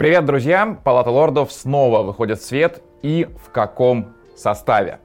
[0.00, 0.78] Привет, друзья!
[0.82, 4.98] Палата лордов снова выходит в свет и в каком составе?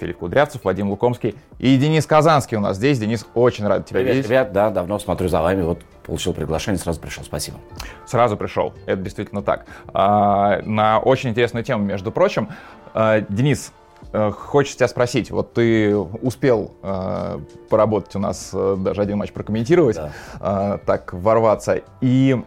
[0.00, 2.98] Филипп Кудрявцев, Вадим Лукомский и Денис Казанский у нас здесь.
[2.98, 4.28] Денис, очень рад тебя Привет, видеть.
[4.28, 7.58] ребят, да, давно смотрю за вами, вот получил приглашение, сразу пришел, спасибо.
[8.06, 9.66] Сразу пришел, это действительно так.
[9.94, 12.48] А, на очень интересную тему, между прочим.
[12.92, 13.72] А, Денис,
[14.12, 19.30] э, хочется тебя спросить, вот ты успел э, поработать у нас, э, даже один матч
[19.30, 20.10] прокомментировать, Да.
[20.40, 22.42] э, так ворваться, и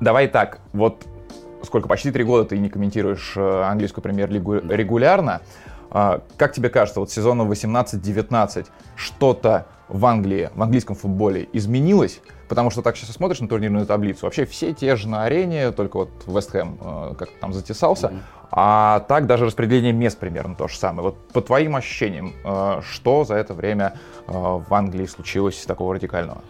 [0.00, 1.06] давай так, вот
[1.64, 5.40] сколько, почти три года ты не комментируешь э, английскую премьер-лигу регулярно,
[5.90, 12.20] А, как тебе кажется, вот сезона 18-19 что-то в Англии, в английском футболе изменилось?
[12.48, 15.98] Потому что так сейчас смотришь на турнирную таблицу, вообще все те же на арене, только
[15.98, 18.12] вот Вест Хэм э, как-то там затесался,
[18.50, 21.02] а так даже распределение мест примерно то же самое.
[21.02, 23.94] Вот по твоим ощущениям, э, что за это время
[24.26, 26.42] в Англии случилось такого радикального?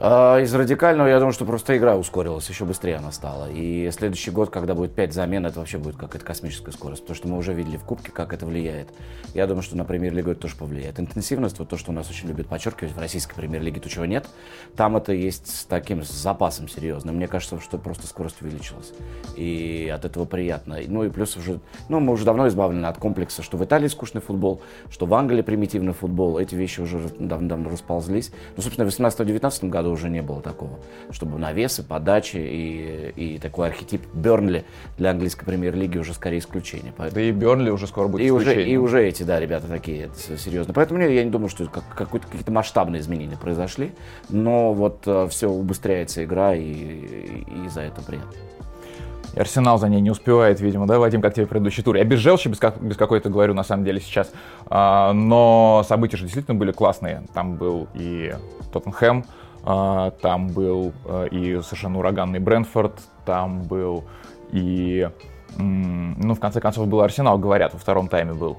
[0.00, 3.50] А, Из радикального, я думаю, что просто игра ускорилась, еще быстрее она стала.
[3.50, 7.26] И следующий год, когда будет 5 замен, это вообще будет какая-то космическая скорость, потому что
[7.26, 8.90] мы уже видели в Кубке, как это влияет.
[9.34, 11.00] Я думаю, что на премьер-лигу это тоже повлияет.
[11.00, 14.28] Интенсивность, вот то, что у нас очень любят подчеркивать, в российской премьер-лиге то, чего нет,
[14.76, 17.16] там это есть с таким с запасом серьезным.
[17.16, 18.92] Мне кажется, что просто скорость увеличилась.
[19.34, 20.78] И от этого приятно.
[20.86, 21.58] Ну и плюс уже,
[21.88, 25.42] ну мы уже давно избавлены от комплекса, что в Италии скучный футбол, что в Англии
[25.42, 26.38] примитивный футбол.
[26.38, 28.30] Эти вещи уже давно-давно расползлись.
[28.56, 30.78] Ну, собственно, в 18-19 году уже не было такого,
[31.10, 34.64] чтобы навесы, подачи и, и такой архетип Бернли
[34.96, 36.92] для английской премьер-лиги уже скорее исключение.
[36.96, 37.24] Да Поэтому...
[37.24, 40.40] и Бернли уже скоро будет И уже, и уже эти, да, ребята такие это с-
[40.40, 40.72] серьезно.
[40.74, 43.92] Поэтому я не думаю, что как, какие-то масштабные изменения произошли.
[44.28, 48.32] Но вот все убыстряется игра, и, и, и за это приятно.
[49.34, 52.00] И Арсенал за ней не успевает, видимо, да, Вадим, как тебе в предыдущей туре.
[52.00, 54.32] Я без желчи, без, как- без какой-то говорю, на самом деле, сейчас.
[54.66, 57.22] А, но события же действительно были классные.
[57.34, 58.34] Там был и
[58.72, 59.24] Тоттенхэм,
[60.22, 64.04] там был а, и совершенно ураганный Брентфорд, там был
[64.50, 65.10] и...
[65.58, 68.58] Ну, в конце концов, был Арсенал, говорят, во втором тайме был.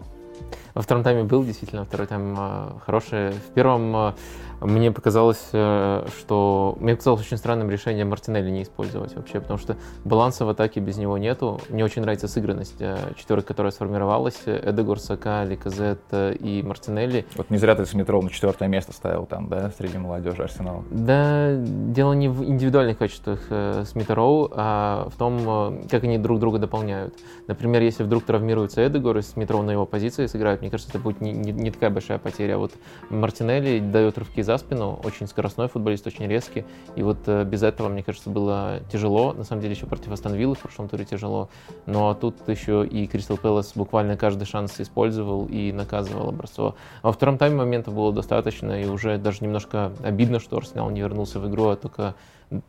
[0.74, 3.32] Во втором тайме был действительно, второй тайм э, хороший.
[3.32, 4.14] В первом э,
[4.62, 6.78] мне показалось, э, что...
[6.80, 10.98] Мне показалось очень странным решение Мартинелли не использовать вообще, потому что баланса в атаке без
[10.98, 11.62] него нету.
[11.70, 14.42] Мне очень нравится сыгранность э, четверок, которая сформировалась.
[14.46, 17.26] Эдегор, Сака, Ликазет э, и Мартинелли.
[17.36, 20.84] Вот не зря ты Смитров на четвертое место ставил там, да, среди молодежи Арсенала.
[20.92, 26.18] Да, дело не в индивидуальных качествах э, Смита Роу, а в том, э, как они
[26.18, 27.14] друг друга дополняют.
[27.48, 31.00] Например, если вдруг травмируется Эдегор и Смит Роу на его позиции сыграют, мне кажется, это
[31.00, 32.56] будет не, не- не такая большая потеря.
[32.56, 32.72] А вот
[33.10, 36.66] Мартинелли дает рывки за спину, очень скоростной футболист, очень резкий.
[36.96, 39.34] И вот э, без этого, мне кажется, было тяжело.
[39.34, 41.50] На самом деле еще против Астон Виллы в прошлом туре тяжело.
[41.86, 46.76] Но тут еще и Кристал Пэлас буквально каждый шанс использовал и наказывал образцово.
[47.02, 51.02] А во втором тайме моментов было достаточно, и уже даже немножко обидно, что Арсенал не
[51.02, 52.16] вернулся в игру, а только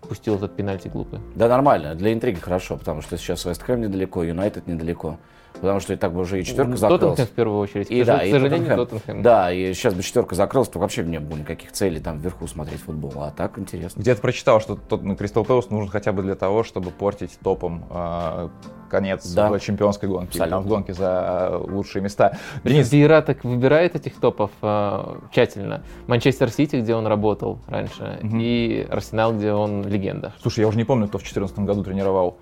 [0.08, 1.20] пустил этот пенальти глупый.
[1.34, 5.18] Да, нормально, для интриги хорошо, потому что сейчас Вест Хэм недалеко, Юнайтед недалеко.
[5.60, 7.00] Потому что и так бы уже и четверка закрылась.
[7.02, 7.90] Тоттенхэм в первую очередь.
[7.90, 8.86] И к, да, к и сожалению, Тоттенхэм.
[8.98, 9.22] Тоттенхэм.
[9.22, 12.80] Да, и сейчас бы четверка закрылась, то вообще не было никаких целей там вверху смотреть
[12.80, 13.12] футбол.
[13.16, 14.00] А так интересно.
[14.00, 17.84] Где-то прочитал, что тот на Кристал Пэлас нужен хотя бы для того, чтобы портить топом
[17.90, 18.48] э,
[18.90, 19.50] конец Да.
[19.50, 20.70] в чемпионской гонке, или там в Абсолютно.
[20.76, 22.38] гонке за э, лучшие места.
[22.64, 25.82] Денис Вейра так выбирает этих топов э, тщательно.
[26.06, 28.38] Манчестер Сити, где он работал раньше, Мгм.
[28.40, 30.32] и Арсенал, где он легенда.
[30.40, 32.38] слушай, я уже не помню, кто в 2014 году тренировал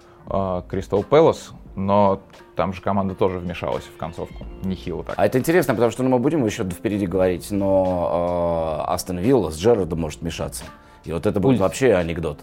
[0.68, 2.20] Кристал Пэлас, но
[2.56, 4.44] там же команда тоже вмешалась в концовку.
[4.64, 5.14] Нехило так.
[5.16, 9.50] А это интересно, потому что ну, мы будем еще впереди говорить, но э, Астон Вилла
[9.50, 10.64] с Джерардом может мешаться.
[11.04, 11.60] И вот это будет Пульс.
[11.60, 12.40] вообще анекдот.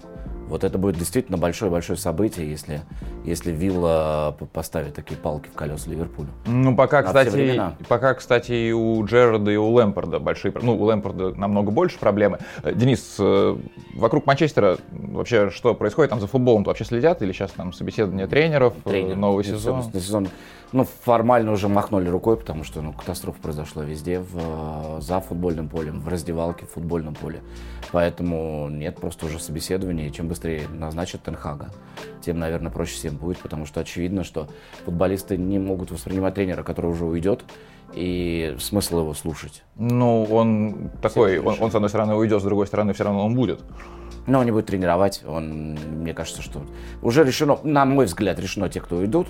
[0.47, 2.81] Вот это будет действительно большое-большое событие, если,
[3.23, 6.29] если Вилла п- поставит такие палки в колеса Ливерпулю.
[6.45, 10.53] Ну, пока, На кстати, пока, кстати, и у Джерарда, и у Лэмпорда большие...
[10.61, 12.39] Ну, у Лэмпорда намного больше проблемы.
[12.63, 13.57] Э, Денис, э,
[13.95, 16.63] вокруг Манчестера вообще что происходит там за футболом?
[16.63, 17.23] Вообще следят?
[17.23, 19.15] Или сейчас там собеседование тренеров, э, Тренер.
[19.15, 19.83] новый сезон?
[19.91, 20.27] сезон.
[20.75, 26.01] Ну, формально уже махнули рукой, потому что ну, катастрофа произошла везде, в, за футбольным полем,
[26.01, 27.39] в раздевалке, в футбольном поле.
[27.93, 30.09] Поэтому нет, просто уже собеседование.
[30.09, 31.69] И чем быстрее назначат Тенхага,
[32.19, 34.49] тем, наверное, проще всем будет, потому что очевидно, что
[34.83, 37.45] футболисты не могут воспринимать тренера, который уже уйдет,
[37.93, 39.63] и смысл его слушать.
[39.77, 43.33] Ну, он такой, он, он, с одной стороны уйдет, с другой стороны все равно он
[43.33, 43.61] будет.
[44.27, 46.63] Но он не будет тренировать, он, мне кажется, что
[47.01, 49.29] уже решено, на мой взгляд, решено те, кто уйдут.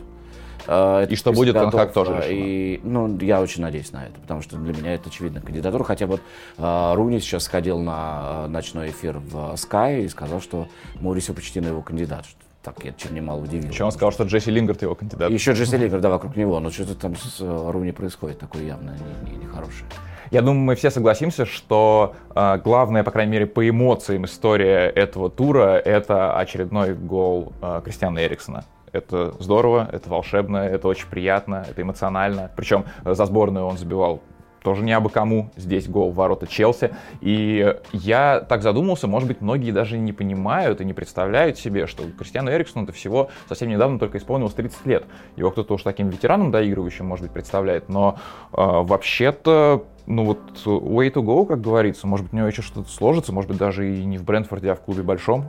[0.67, 4.41] Э, И что будет, готов, тоже э, И, ну, я очень надеюсь на это, потому
[4.41, 5.83] что для меня это очевидная кандидатура.
[5.83, 6.21] Хотя вот
[6.57, 10.67] э, Руни сейчас сходил на ночной эфир в Sky и сказал, что
[11.00, 12.25] Маурисио почти на его кандидат.
[12.25, 13.69] Что так я чем немало удивил.
[13.69, 15.29] Еще он сказал, что Джесси Лингард его кандидат.
[15.29, 16.59] Еще Джесси Лингард, да, вокруг него.
[16.59, 18.95] Но что-то там с Руни происходит такое явно
[19.41, 19.85] нехорошее.
[19.85, 19.95] Не, не
[20.31, 25.29] я думаю, мы все согласимся, что э, главное, по крайней мере, по эмоциям история этого
[25.29, 28.65] тура— это очередной гол э, Кристиана Эриксона.
[28.95, 32.50] Это здорово, это волшебно, это очень приятно, это эмоционально.
[32.56, 34.21] Причем за сборную он забивал
[34.63, 35.51] тоже не абы кому.
[35.56, 36.92] Здесь гол в ворота Челси.
[37.21, 42.03] И я так задумался, может быть, многие даже не понимают и не представляют себе, что
[42.18, 45.06] Кристиану Эриксону это всего совсем недавно только исполнилось 30 лет.
[45.36, 47.89] Его кто-то уж таким ветераном доигрывающим, может быть, представляет.
[47.89, 48.18] Но
[48.51, 52.07] э, вообще-то ну вот way to go, как говорится.
[52.07, 54.75] Может быть, у него еще что-то сложится, может быть, даже и не в Брентфорде, а
[54.75, 55.45] в клубе большом.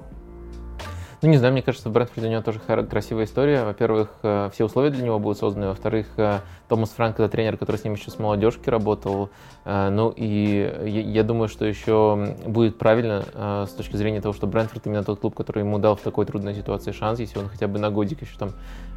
[1.22, 3.64] Ну, не знаю, мне кажется, в Брэнфорде у него тоже красивая история.
[3.64, 5.68] Во-первых, э, все условия для него будут созданы.
[5.68, 9.30] Во-вторых, э, Томас Франк это тренер, который с ним еще с молодежки работал.
[9.64, 13.24] Э, ну и я думаю, что еще будет правильно
[13.66, 16.54] с точки зрения того, что Брэнфорд именно тот клуб, который ему дал в такой трудной
[16.54, 18.50] ситуации шанс, если он хотя бы на годик еще там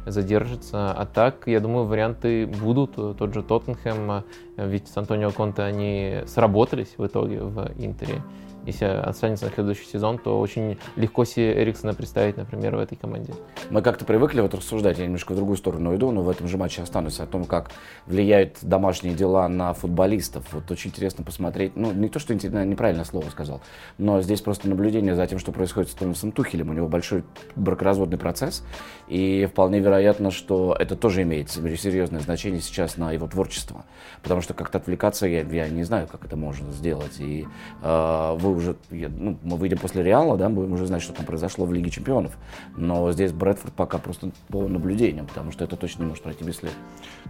[0.04, 0.92] задержится.
[0.92, 2.96] А так, я думаю, варианты будут.
[2.96, 4.24] Тот же Тоттенхэм,
[4.56, 8.22] ведь с Антонио Конте они сработались в итоге в Интере
[8.66, 13.34] если останется на следующий сезон, то очень легко себе Эриксона представить, например, в этой команде.
[13.70, 16.56] Мы как-то привыкли вот рассуждать, я немножко в другую сторону иду, но в этом же
[16.56, 17.70] матче останусь, о том, как
[18.06, 20.44] влияют домашние дела на футболистов.
[20.52, 23.60] Вот очень интересно посмотреть, ну, не то, что неправильное слово сказал,
[23.98, 26.70] но здесь просто наблюдение за тем, что происходит с Томасом Тухелем.
[26.70, 27.24] У него большой
[27.56, 28.64] бракоразводный процесс,
[29.08, 33.84] и вполне вероятно, что это тоже имеет серьезное значение сейчас на его творчество.
[34.22, 37.18] Потому что как-то отвлекаться, я, я не знаю, как это можно сделать.
[37.18, 37.46] И
[37.82, 41.66] э, вы уже, ну, мы выйдем после Реала, да, будем уже знать, что там произошло
[41.66, 42.36] в Лиге Чемпионов.
[42.76, 46.56] Но здесь Брэдфорд пока просто по наблюдениям, потому что это точно не может пройти без
[46.56, 46.72] след.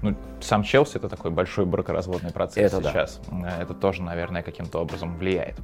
[0.02, 3.20] Ну, сам Челси это такой большой бракоразводный процесс это сейчас.
[3.30, 3.60] Да.
[3.60, 5.56] Это тоже, наверное, каким-то образом влияет.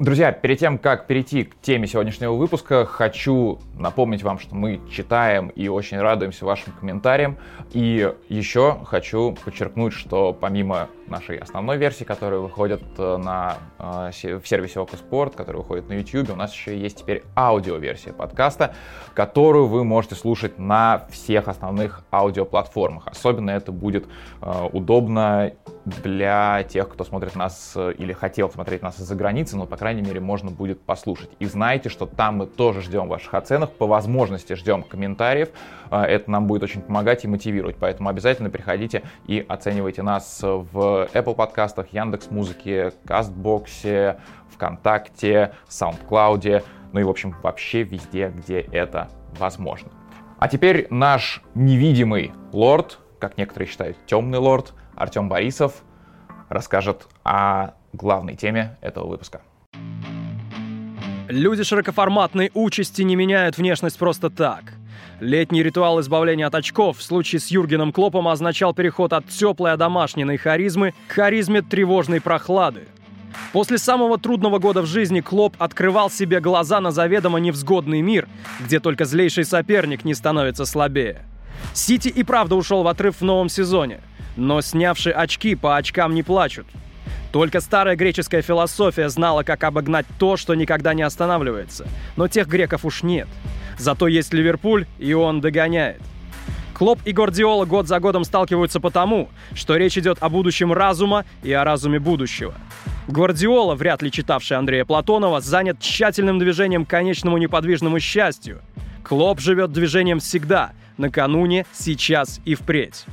[0.00, 5.48] Друзья, перед тем, как перейти к теме сегодняшнего выпуска, хочу напомнить вам, что мы читаем
[5.50, 7.38] и очень радуемся вашим комментариям.
[7.72, 14.48] И еще хочу подчеркнуть, что помимо нашей основной версии, которая выходит э, на, э, в
[14.48, 18.74] сервисе Окоспорт, которая выходит на YouTube, у нас еще есть теперь аудиоверсия подкаста,
[19.14, 23.06] которую вы можете слушать на всех основных аудиоплатформах.
[23.06, 24.06] Особенно это будет
[24.42, 25.52] э, удобно
[25.84, 30.20] для тех, кто смотрит нас или хотел смотреть нас из-за границы, но, по крайней мере,
[30.20, 31.30] можно будет послушать.
[31.38, 35.50] И знайте, что там мы тоже ждем ваших оценок, по возможности ждем комментариев.
[35.90, 41.08] А, это нам будет очень помогать и мотивировать, поэтому обязательно приходите и оценивайте нас в
[41.12, 44.18] Apple подкастах, Яндекс Музыке, Кастбоксе,
[44.54, 49.08] ВКонтакте, SoundCloud, ну и, в общем, вообще везде, где это
[49.38, 49.90] возможно.
[50.38, 55.82] А теперь наш невидимый лорд, как некоторые считают, темный лорд, Артем Борисов,
[56.48, 59.42] расскажет о главной теме этого выпуска.
[61.28, 64.74] Люди широкоформатной участи не меняют внешность просто так.
[65.20, 70.36] Летний ритуал избавления от очков в случае с Юргеном Клопом означал переход от теплой одомашненной
[70.36, 72.88] харизмы к харизме тревожной прохлады.
[73.52, 78.28] После самого трудного года в жизни Клоп открывал себе глаза на заведомо невзгодный мир,
[78.60, 81.24] где только злейший соперник не становится слабее.
[81.72, 84.00] Сити и правда ушел в отрыв в новом сезоне,
[84.36, 86.66] но снявшие очки по очкам не плачут–
[87.34, 91.84] только старая греческая философия знала, как обогнать то, что никогда не останавливается.
[92.14, 93.26] Но тех греков уж нет.
[93.76, 96.00] Зато есть Ливерпуль, и он догоняет.
[96.74, 101.52] Клоп и Гордиола год за годом сталкиваются потому, что речь идет о будущем разума и
[101.52, 102.54] о разуме будущего.
[103.08, 108.60] Гвардиола, вряд ли читавший Андрея Платонова, занят тщательным движением к конечному неподвижному счастью.
[109.02, 113.06] Клоп живет движением всегда, накануне, сейчас и впредь.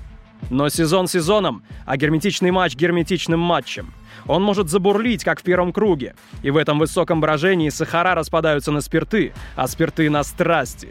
[0.50, 3.94] Но сезон сезоном, а герметичный матч герметичным матчем.
[4.28, 6.16] Он может забурлить, как в первом круге.
[6.44, 10.90] И в этом высоком брожении сахара распадаются на спирты, а спирты на страсти.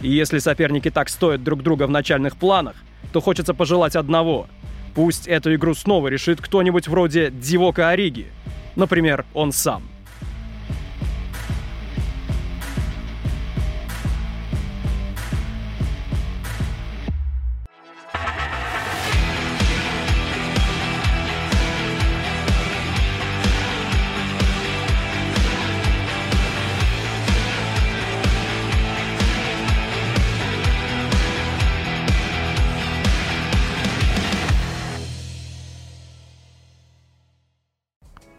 [0.00, 2.76] И если соперники так стоят друг друга в начальных планах,
[3.12, 4.48] то хочется пожелать одного.
[4.94, 8.26] Пусть эту игру снова решит кто-нибудь вроде Дивока Ориги.
[8.76, 9.82] Например, он сам.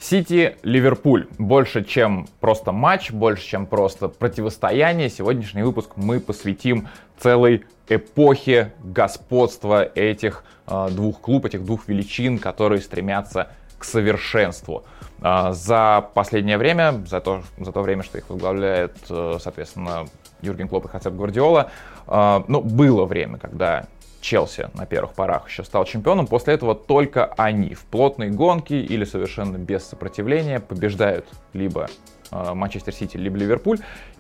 [0.09, 1.27] Сити-Ливерпуль.
[1.37, 5.07] Больше, чем просто матч, больше, чем просто противостояние.
[5.07, 6.87] Сегодняшний выпуск мы посвятим
[7.19, 14.83] целой эпохе господства этих э, двух клуб, этих двух величин, которые стремятся к совершенству.
[15.21, 20.07] А, за последнее время, за то, за то время, что их возглавляет, э, соответственно,
[20.41, 21.69] Юрген Клоп и Хацеп Гвардиола,
[22.07, 23.85] а, ну, было время, когда
[24.21, 26.27] Челси на первых порах еще стал чемпионом.
[26.27, 31.89] После этого только они в плотной гонке или совершенно без сопротивления побеждают либо
[32.31, 33.79] а, Манчестер Сити, либо Ливерпуль.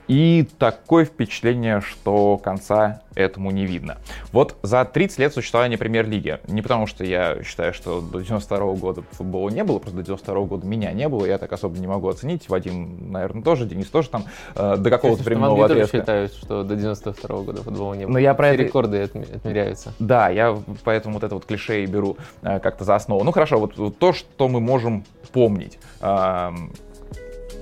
[0.09, 3.97] И такое впечатление, что конца этому не видно.
[4.31, 8.75] Вот за 30 лет существования премьер-лиги, не потому что я считаю, что до 92 -го
[8.75, 11.77] года футбола не было, просто до 92 -го года меня не было, я так особо
[11.77, 12.49] не могу оценить.
[12.49, 14.23] Вадим, наверное, тоже, Денис тоже там
[14.55, 15.97] э, до какого-то временного отрезка.
[15.97, 18.13] считают, что до 92 -го года футбола не было.
[18.13, 18.63] Но я про это...
[18.63, 19.93] рекорды отмеряются.
[19.99, 23.23] Да, я поэтому вот это вот клише и беру э, как-то за основу.
[23.23, 25.77] Ну хорошо, вот, вот то, что мы можем помнить.
[26.01, 26.49] Э,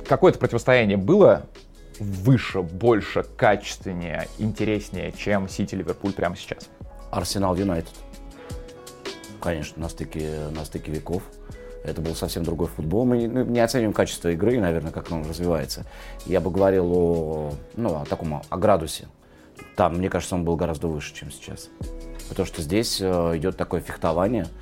[0.08, 1.44] какое-то противостояние было
[2.00, 6.70] выше, больше, качественнее, интереснее, чем Сити Ливерпуль прямо сейчас?
[7.12, 7.94] Арсенал Юнайтед.
[9.40, 11.24] Конечно, на стыке, на стыке веков.
[11.84, 13.06] Это был совсем другой футбол.
[13.06, 15.86] Мы не, ну, не оцениваем качество игры, наверное, как он развивается.
[16.26, 19.08] Я бы говорил о, ну, о таком, о градусе.
[19.76, 21.70] Там, мне кажется, он был гораздо выше, чем сейчас.
[22.30, 24.48] Потому что здесь э, идет такое фехтование–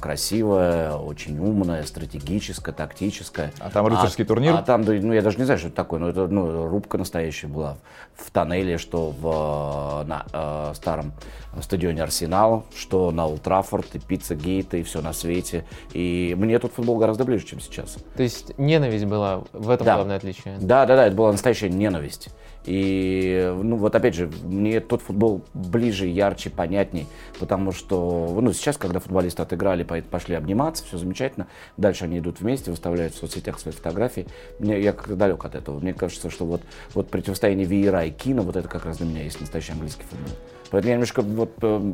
[0.00, 3.52] красивая, очень умная, стратегическая, тактическая.
[3.58, 4.54] А там рыцарский а, турнир?
[4.54, 7.48] А там, ну я даже не знаю, что это такое, но это ну, рубка настоящая
[7.48, 7.76] была
[8.16, 11.12] в тоннеле, что в э, на, э, старом
[11.60, 15.64] стадионе Арсенал, что на Ултрафорд, и Пицца Гейт, и все на свете.
[15.92, 17.96] И мне тут футбол гораздо ближе, чем сейчас.
[18.16, 19.96] То есть ненависть была, в этом да.
[19.96, 20.56] главное отличие?
[20.60, 22.28] Да, да, да, это была настоящая ненависть.
[22.64, 27.06] И, ну, вот опять же, мне тот футбол ближе, ярче, понятней,
[27.38, 31.46] потому что, ну, сейчас, когда футболисты отыграли, пошли обниматься, все замечательно,
[31.76, 34.26] дальше они идут вместе, выставляют в соцсетях свои фотографии,
[34.58, 36.62] мне, я как далек от этого, мне кажется, что вот,
[36.94, 40.34] вот противостояние Виера и Кина, вот это как раз для меня есть настоящий английский футбол.
[40.70, 41.92] Поэтому я немножко вот, э,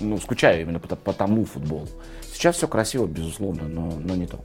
[0.00, 1.86] ну, скучаю именно по, по тому футболу.
[2.32, 4.40] Сейчас все красиво, безусловно, но, но не то.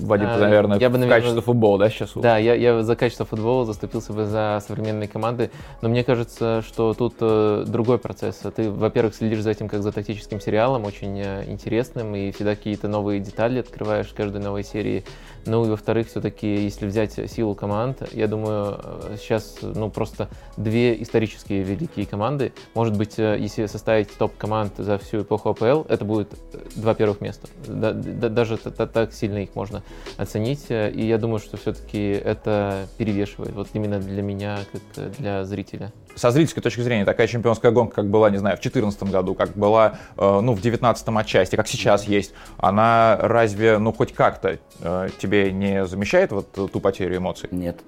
[0.00, 2.12] Вадим, а, наверное, я бы, наверное, качество футбола, да, сейчас?
[2.14, 5.50] Да, я, я за качество футбола заступился бы за современные команды,
[5.82, 8.42] но мне кажется, что тут э, другой процесс.
[8.54, 12.88] Ты, во-первых, следишь за этим как за тактическим сериалом, очень э, интересным, и всегда какие-то
[12.88, 15.04] новые детали открываешь в каждой новой серии.
[15.46, 21.00] Ну и во-вторых, все-таки, если взять силу команд, я думаю, э, сейчас ну, просто две
[21.02, 22.52] исторические великие команды.
[22.74, 26.94] Может быть, э, если составить топ команд за всю эпоху АПЛ, это будет э, два
[26.94, 27.48] первых места.
[27.66, 29.82] Да, да, даже так сильно их можно
[30.16, 30.66] оценить.
[30.70, 33.54] И я думаю, что все-таки это перевешивает.
[33.54, 38.10] Вот именно для меня, как для зрителя со зрительской точки зрения такая чемпионская гонка, как
[38.10, 42.04] была, не знаю, в 2014 году, как была, э, ну, в 2019 отчасти, как сейчас
[42.04, 47.48] есть, она разве, ну, хоть как-то э, тебе не замещает вот ту потерю эмоций?
[47.52, 47.80] Нет.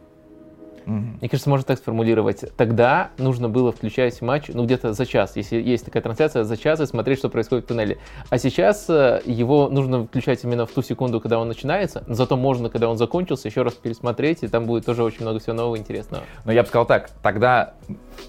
[0.88, 2.44] Мне кажется, можно так сформулировать.
[2.56, 6.80] Тогда нужно было включать матч, ну, где-то за час, если есть такая трансляция, за час
[6.80, 7.98] и смотреть, что происходит в туннеле.
[8.30, 12.70] А сейчас э, его нужно включать именно в ту секунду, когда он начинается, зато можно,
[12.70, 16.24] когда он закончился, еще раз пересмотреть, и там будет тоже очень много всего нового интересного.
[16.44, 17.74] Но я бы сказал так, тогда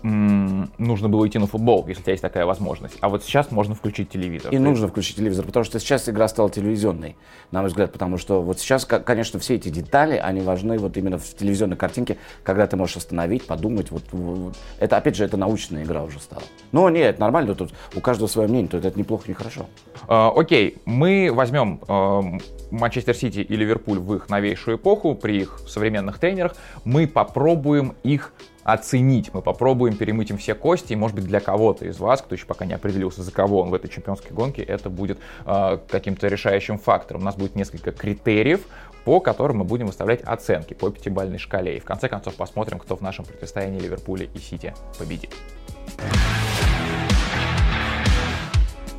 [0.03, 2.97] нужно было идти на футбол, если у тебя есть такая возможность.
[3.01, 4.51] А вот сейчас можно включить телевизор.
[4.51, 7.15] И нужно включить телевизор, потому что сейчас игра стала телевизионной,
[7.51, 11.17] на мой взгляд, потому что вот сейчас, конечно, все эти детали, они важны вот именно
[11.17, 13.91] в телевизионной картинке, когда ты можешь остановить, подумать.
[13.91, 16.43] Вот, вот это, опять же, это научная игра уже стала.
[16.71, 19.67] Но нет, нормально, тут у каждого свое мнение, тут это неплохо, не хорошо.
[20.07, 22.41] Uh, окей, мы возьмем uh,
[22.71, 28.33] Манчестер Сити и Ливерпуль в их новейшую эпоху, при их современных тренерах, мы попробуем их
[28.73, 29.33] оценить.
[29.33, 32.45] Мы попробуем перемыть им все кости, и, может быть, для кого-то из вас, кто еще
[32.45, 36.77] пока не определился, за кого он в этой чемпионской гонке, это будет э, каким-то решающим
[36.77, 37.21] фактором.
[37.21, 38.61] У нас будет несколько критериев,
[39.05, 41.77] по которым мы будем выставлять оценки по пятибалльной шкале.
[41.77, 45.33] И в конце концов посмотрим, кто в нашем противостоянии Ливерпуля и Сити победит.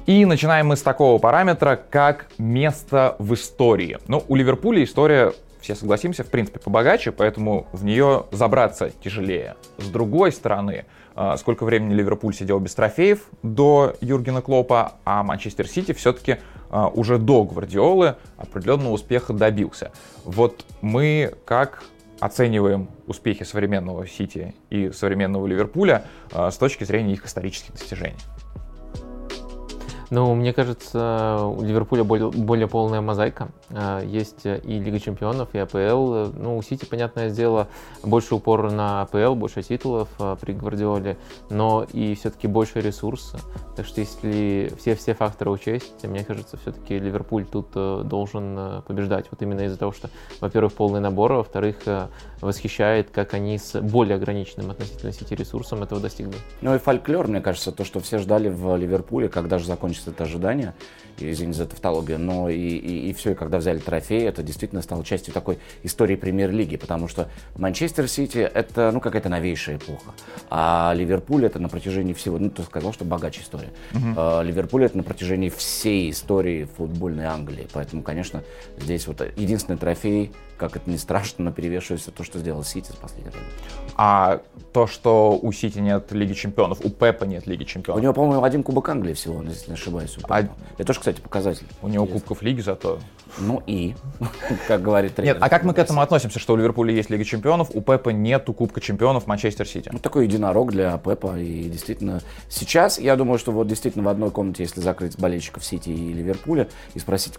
[0.07, 3.99] И начинаем мы с такого параметра, как место в истории.
[4.09, 9.57] Ну, у Ливерпуля история все согласимся, в принципе, побогаче, поэтому в нее забраться тяжелее.
[9.79, 15.69] С другой стороны, а, сколько времени Ливерпуль сидел без трофеев до Юргена Клопа, а Манчестер
[15.69, 16.39] Сити все-таки
[16.71, 19.93] а, уже до Гвардиолы определенного успеха добился.
[20.25, 21.83] Вот мы как
[22.21, 28.17] оцениваем успехи современного Сити и современного Ливерпуля а, с точки зрения их исторических достижений?
[30.11, 33.49] Ну, мне кажется, у Ливерпуля более, более полная мозаика.
[33.71, 36.33] А, есть и Лига Чемпионов, и АПЛ.
[36.37, 37.69] Ну, у Сити, понятное дело,
[38.03, 40.09] больше упор на АПЛ, больше титулов
[40.41, 41.17] при Гвардиоле,
[41.49, 43.39] но и все-таки больше ресурса.
[43.77, 48.83] Так что если все, все факторы учесть, мне кажется, все-таки Ливерпуль тут э, должен э,
[48.87, 49.27] побеждать.
[49.31, 52.09] Вот именно из-за того, что, во-первых, полный набор, а во-вторых, э,
[52.41, 56.35] восхищает, как они с более ограниченным относительно Сити ресурсом этого достигли.
[56.63, 60.09] Ну и фольклор, мне кажется, то, что все ждали в Ливерпуле, когда же закончится значит
[60.09, 60.75] это ожидание
[61.19, 65.05] извините за тавтологию, но и, и, и все, и когда взяли трофей, это действительно стало
[65.05, 70.13] частью такой истории премьер-лиги, потому что Манчестер Сити это, ну, какая-то новейшая эпоха,
[70.49, 73.71] а Ливерпуль это на протяжении всего, ну, ты сказал, что богачая история.
[73.93, 74.45] Uh-huh.
[74.45, 78.43] Ливерпуль это на протяжении всей истории футбольной Англии, поэтому, конечно,
[78.79, 82.99] здесь вот единственный трофей, как это не страшно, но перевешивается то, что сделал Сити за
[82.99, 83.49] последнее время.
[83.97, 87.99] А то, что у Сити нет Лиги Чемпионов, у Пепа нет Лиги Чемпионов.
[87.99, 90.19] У него, по-моему, один Кубок Англии всего, если не ошибаюсь.
[90.19, 90.41] У а...
[90.41, 91.67] Это тоже, кстати, показатель.
[91.81, 92.21] У него Интересно.
[92.21, 92.99] Кубков Лиги зато.
[93.39, 93.95] Ну и,
[94.69, 95.35] как говорит тренер.
[95.35, 98.11] Нет, а как мы к этому относимся, что у Ливерпуля есть Лига Чемпионов, у Пепа
[98.11, 99.89] нету Кубка Чемпионов Манчестер Сити?
[99.91, 101.39] Ну, такой единорог для Пепа.
[101.39, 105.89] И действительно, сейчас я думаю, что вот действительно в одной комнате, если закрыть болельщиков Сити
[105.89, 107.35] и Ливерпуля и спросить,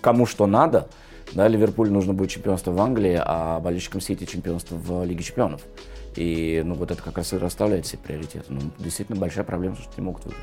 [0.00, 0.88] кому что надо,
[1.32, 5.62] да, Ливерпуль нужно будет чемпионство в Англии, а болельщикам Сити чемпионство в Лиге чемпионов.
[6.14, 8.46] И ну, вот это как раз и расставляет все приоритеты.
[8.48, 10.42] Ну, действительно большая проблема, что не могут выиграть.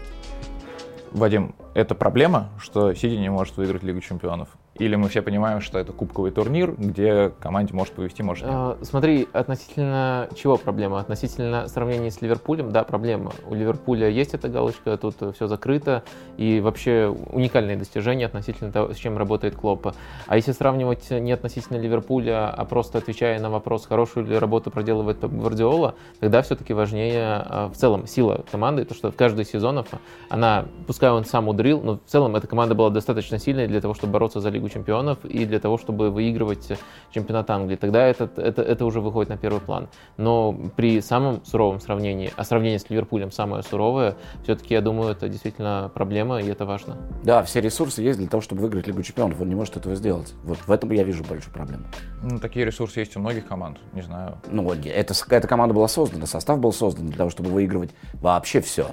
[1.11, 4.49] Вадим, это проблема, что Сити не может выиграть Лигу чемпионов?
[4.79, 8.53] Или мы все понимаем, что это кубковый турнир, где команде может повести, может нет?
[8.55, 10.99] А, смотри, относительно чего проблема?
[10.99, 13.33] Относительно сравнения с Ливерпулем, да, проблема.
[13.47, 16.03] У Ливерпуля есть эта галочка, тут все закрыто,
[16.37, 19.93] и вообще уникальные достижения относительно того, с чем работает Клоппа.
[20.25, 25.19] А если сравнивать не относительно Ливерпуля, а просто отвечая на вопрос, хорошую ли работу проделывает
[25.19, 29.87] Пеп Гвардиола, тогда все-таки важнее а, в целом сила команды, то, что в каждый сезонов
[30.29, 33.93] она, пускай он сам удрил, но в целом эта команда была достаточно сильной для того,
[33.93, 36.71] чтобы бороться за Лигу Лигу чемпионов и для того, чтобы выигрывать
[37.11, 37.75] чемпионат Англии.
[37.75, 39.89] Тогда это, это, это уже выходит на первый план.
[40.17, 45.27] Но при самом суровом сравнении, а сравнение с Ливерпулем самое суровое, все-таки, я думаю, это
[45.27, 46.97] действительно проблема, и это важно.
[47.23, 49.41] Да, все ресурсы есть для того, чтобы выиграть Лигу чемпионов.
[49.41, 50.33] Он не может этого сделать.
[50.43, 51.83] Вот в этом я вижу большую проблему.
[52.21, 54.37] Ну, такие ресурсы есть у многих команд, не знаю.
[54.49, 58.87] Ну, это, эта команда была создана, состав был создан для того, чтобы выигрывать вообще все.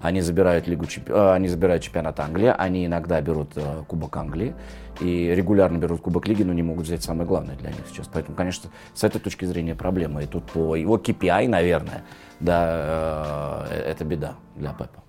[0.00, 1.12] Они забирают, Лигу чемпи...
[1.12, 4.54] Э, они забирают чемпионат Англии, они иногда берут э, Кубок Англии
[5.00, 8.08] и регулярно берут Кубок Лиги, но не могут взять самое главное для них сейчас.
[8.12, 10.22] Поэтому, конечно, с этой точки зрения проблема.
[10.22, 12.04] И тут по его KPI, наверное,
[12.40, 15.02] да, э, это беда для Пепа.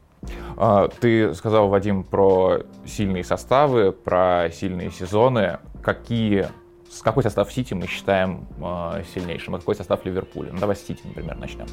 [0.57, 5.59] А, ты сказал, Вадим, про сильные составы, про сильные сезоны.
[5.81, 6.47] Какие,
[6.89, 8.47] с какой состав Сити мы считаем
[9.13, 10.51] сильнейшим, а какой состав Ливерпуля?
[10.51, 11.67] Ну, давай с Сити, например, начнем.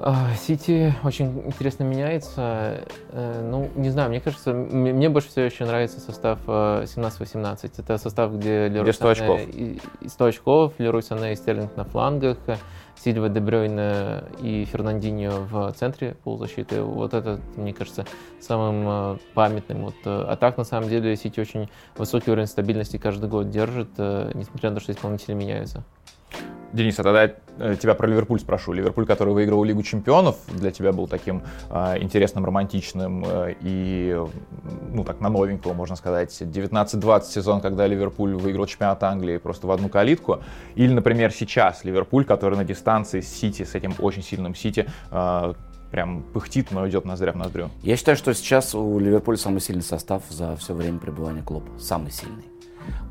[0.00, 2.84] А, Сити очень интересно меняется.
[3.10, 7.58] Э, ну, не знаю, мне кажется, мне больше всего еще нравится состав 17-18.
[7.64, 9.40] Э, Это состав, где Леруй 100 очков.
[9.40, 12.38] И 100 очков, Леруй Сане и Стерлинг на флангах,
[12.96, 16.80] Сильва Дебрёйна и Фернандинho в центре полузащиты.
[16.82, 18.06] Вот это, мне кажется,
[18.40, 19.86] самым э, памятным.
[19.86, 19.96] Вот.
[20.04, 24.76] А так, на самом деле, Сити очень высокий уровень стабильности каждый год держит, несмотря на
[24.76, 25.82] то, что исполнители меняются.
[26.72, 28.72] Денис, а тогда э, тебя про Ливерпуль спрошу.
[28.72, 34.20] Ливерпуль, который выиграл Лигу чемпионов, для тебя был таким э, интересным, романтичным э, и,
[34.92, 39.70] ну так, на новенького, можно сказать, 19-20 сезон, когда Ливерпуль выиграл чемпионат Англии просто в
[39.70, 40.40] одну калитку.
[40.74, 45.54] Или, например, сейчас Ливерпуль, который на дистанции с Сити, с этим очень сильным Сити, э,
[45.90, 47.70] прям пыхтит, но идет ноздря в ноздрю.
[47.82, 51.78] Я считаю, что сейчас у Ливерпуля самый сильный состав за все время пребывания клуба.
[51.78, 52.44] Самый сильный.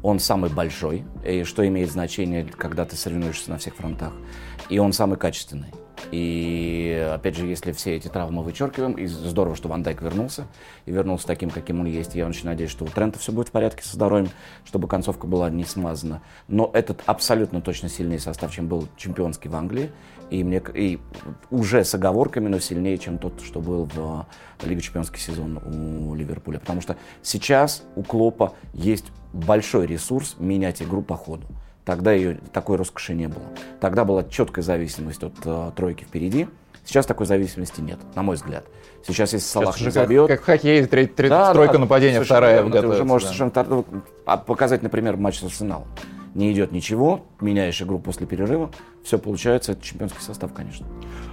[0.03, 4.13] Он самый большой, и что имеет значение, когда ты соревнуешься на всех фронтах.
[4.69, 5.73] И он самый качественный.
[6.11, 10.45] И опять же, если все эти травмы вычеркиваем, и здорово, что Ван Дайк вернулся,
[10.85, 12.15] и вернулся таким, каким он есть.
[12.15, 14.29] Я очень надеюсь, что у Трента все будет в порядке со здоровьем,
[14.63, 16.21] чтобы концовка была не смазана.
[16.47, 19.91] Но этот абсолютно точно сильнее состав, чем был чемпионский в Англии.
[20.29, 20.99] И, мне, и
[21.49, 24.27] уже с оговорками, но сильнее, чем тот, что был в
[24.63, 26.59] Лиге чемпионский сезон у Ливерпуля.
[26.59, 31.45] Потому что сейчас у Клопа есть большой ресурс менять игру по ходу.
[31.85, 33.45] Тогда ее такой роскоши не было.
[33.79, 36.47] Тогда была четкая зависимость от э, тройки впереди.
[36.83, 38.65] Сейчас такой зависимости нет, на мой взгляд.
[39.05, 40.27] Сейчас если Салах не забьет...
[40.27, 43.33] Как, как в хоккее, треть, треть, да, тройка да, нападения, вторая Ты уже можешь да.
[43.33, 43.83] совершенно
[44.37, 45.87] показать, например, матч с Арсеналом
[46.37, 48.71] не идет ничего, меняешь игру после перерыва,
[49.03, 50.85] все получается, это чемпионский состав, конечно.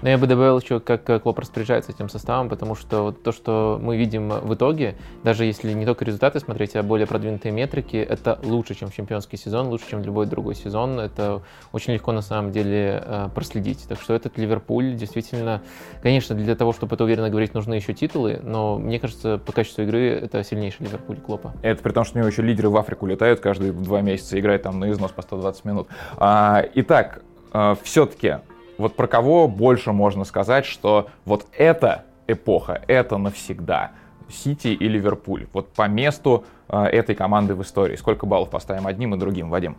[0.02, 3.80] Но я бы добавил еще, как Клоп распоряжается этим составом, потому что вот то, что
[3.82, 8.38] мы видим в итоге, даже если не только результаты смотреть, а более продвинутые метрики, это
[8.44, 11.00] лучше, чем чемпионский сезон, лучше, чем любой другой сезон.
[11.00, 13.86] Это очень легко на самом деле э, проследить.
[13.88, 15.62] Так что этот Ливерпуль действительно,
[16.02, 19.82] конечно, для того, чтобы это уверенно говорить, нужны еще титулы, но мне кажется, по качеству
[19.82, 21.54] игры это сильнейший Ливерпуль Клопа.
[21.62, 24.62] Это при том, что у него еще лидеры в Африку летают каждые два месяца, играют
[24.62, 25.88] там на износ по 120 минут.
[26.16, 28.38] А, итак, а, все-таки
[28.78, 33.92] вот про кого больше можно сказать, что вот эта эпоха, это навсегда.
[34.28, 35.46] Сити и Ливерпуль.
[35.52, 37.94] Вот по месту э, этой команды в истории.
[37.94, 39.76] Сколько баллов поставим одним и другим, Вадим?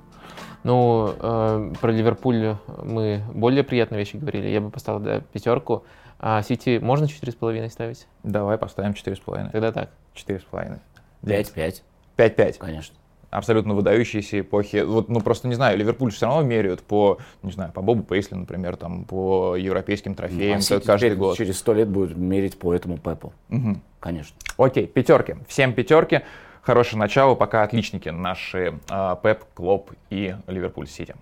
[0.64, 4.48] Ну, э, про Ливерпуль мы более приятные вещи говорили.
[4.48, 5.84] Я бы поставил да, пятерку.
[6.20, 8.08] А Сити можно 4,5 ставить?
[8.24, 9.52] Давай поставим 4,5.
[9.52, 9.90] Тогда так.
[10.16, 10.80] 4,5.
[11.24, 11.82] 5-5.
[12.18, 12.58] 5-5.
[12.60, 12.96] Конечно.
[13.36, 14.78] Абсолютно выдающиеся эпохи.
[14.78, 18.36] Вот, ну, просто не знаю, Ливерпуль все равно меряют по, не знаю, по Бобу Пейсли,
[18.36, 21.38] например, там, по европейским трофеям А Сити каждый год.
[21.38, 23.34] Через сто лет будут мерить по этому Пепу.
[23.50, 23.82] Мгм.
[24.00, 24.38] Конечно.
[24.58, 25.36] Окей, пятерки.
[25.50, 26.22] Всем пятерки.
[26.62, 31.14] Хорошее начало, пока отличники наши э, Пеп, Клоп и Ливерпуль Сити.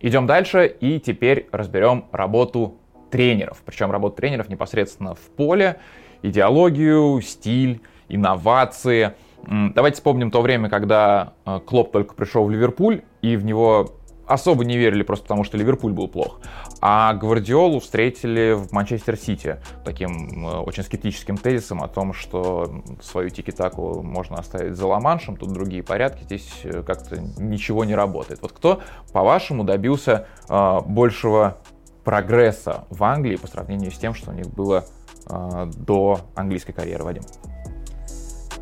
[0.00, 2.78] Идем дальше и теперь разберем работу
[3.10, 3.62] тренеров.
[3.66, 5.76] Причем работу тренеров непосредственно в поле,
[6.22, 9.14] идеологию, стиль, инновации.
[9.46, 13.90] Давайте вспомним то время, когда э, Клоп только пришел в Ливерпуль, и в него
[14.26, 16.40] особо не верили просто потому, что Ливерпуль был плох.
[16.80, 23.30] А Гвардиолу встретили в Манчестер Сити таким э, очень скептическим тезисом о том, что свою
[23.30, 28.40] тики-таку можно оставить за Ла-Маншем, тут другие порядки, здесь э, как-то ничего не работает.
[28.42, 28.80] Вот кто,
[29.12, 31.58] по-вашему, добился э, большего
[32.04, 34.84] прогресса в Англии по сравнению с тем, что у них было
[35.28, 37.22] э, до английской карьеры, Вадим?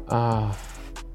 [0.06, 0.52] А, м,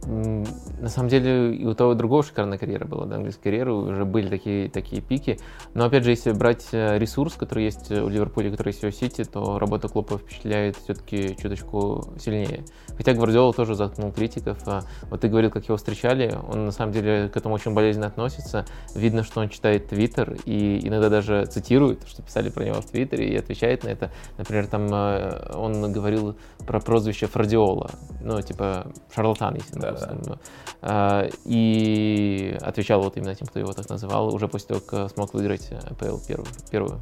[0.07, 4.05] на самом деле и у того и другого шикарная карьера была, да, английская карьера, уже
[4.05, 5.37] были такие, такие пики.
[5.73, 9.25] Но опять же, если брать э, ресурс, который есть у Ливерпуля, который есть у Сити,
[9.25, 12.63] то работа Клопа впечатляет все-таки чуточку сильнее.
[12.95, 14.57] Хотя Гвардиола тоже заткнул критиков.
[14.65, 18.07] а Вот ты говорил, как его встречали, он на самом деле к этому очень болезненно
[18.07, 18.65] относится.
[18.95, 23.27] Видно, что он читает Твиттер и иногда даже цитирует, что писали про него в Твиттере,
[23.27, 24.11] и отвечает на это.
[24.37, 27.91] Например, там э, он говорил про прозвище Фрадиола,
[28.21, 30.39] ну, типа шарлатан, если на Русском.
[30.81, 35.33] А, И отвечал вот именно тем, кто его так называл, уже после того, как смог
[35.33, 36.47] выиграть АПЛ первую.
[36.71, 36.99] первую.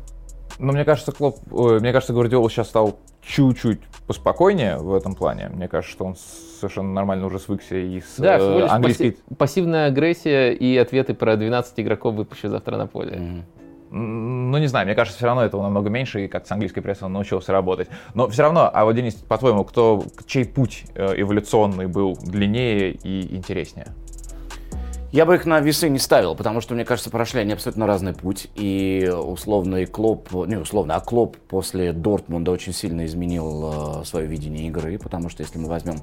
[0.60, 5.50] Но мне кажется, Клоп, мне кажется, Гвардиола сейчас стал чуть-чуть поспокойнее в этом плане.
[5.50, 9.10] Мне кажется, что он совершенно нормально уже свыкся и с Да, э, английской...
[9.10, 13.18] пасси- пассивная агрессия и ответы про 12 игроков выпущу завтра на поле.
[13.18, 13.46] Мгм.
[13.92, 17.06] Ну, не знаю, мне кажется, все равно этого намного меньше, и как с английской прессой
[17.06, 17.88] он научился работать.
[18.14, 23.36] Но все равно, а вот, Денис, по-твоему, кто, чей путь э, эволюционный был длиннее и
[23.36, 23.88] интереснее?
[25.16, 28.14] Я бы их на весы не ставил, потому что, мне кажется, прошли они абсолютно разный
[28.14, 28.50] путь.
[28.56, 34.68] И условный Клоп, не условно, а Клоп после Дортмунда очень сильно изменил э, свое видение
[34.68, 36.00] игры, потому что если мы возьмем,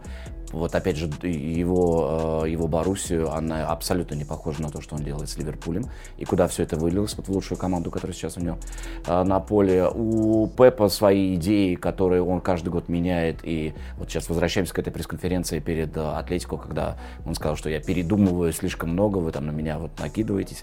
[0.53, 5.03] вот опять же, его, э, его Боруссию, она абсолютно не похожа на то, что он
[5.03, 5.87] делает с Ливерпулем,
[6.19, 8.59] и куда все это вылилось, вот в лучшую команду, которая сейчас у него
[9.07, 9.89] э, на поле.
[9.89, 14.93] У Пепа свои идеи, которые он каждый год меняет, и вот сейчас возвращаемся к этой
[14.93, 19.51] пресс-конференции перед э, Атлетико, когда он сказал, что я передумываю слишком много, вы там на
[19.51, 20.63] меня вот накидываетесь.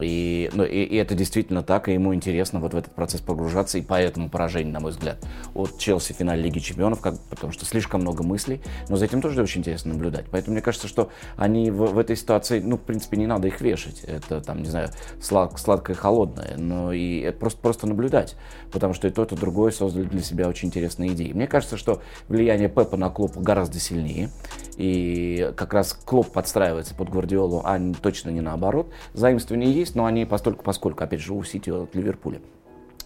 [0.00, 3.78] И, ну, и, и это действительно так, и ему интересно вот в этот процесс погружаться,
[3.78, 5.18] и поэтому поражение, на мой взгляд,
[5.54, 9.20] от Челси в финале Лиги Чемпионов, как, потому что слишком много мыслей, но за этим
[9.24, 10.26] тоже очень интересно наблюдать.
[10.30, 11.08] Поэтому мне кажется, что
[11.38, 14.04] они в, в этой ситуации, ну, в принципе, не надо их вешать.
[14.04, 18.36] Это, там, не знаю, слад, сладкое холодное, но и просто, просто наблюдать,
[18.70, 21.32] потому что и то, и то, другое создали для себя очень интересные идеи.
[21.32, 24.28] Мне кажется, что влияние Пепа на Клопа гораздо сильнее,
[24.76, 28.92] и как раз Клоп подстраивается под Гвардиолу, а точно не наоборот.
[29.14, 32.42] Заимствования есть, но они постольку, поскольку, опять же, у Сити от Ливерпуля.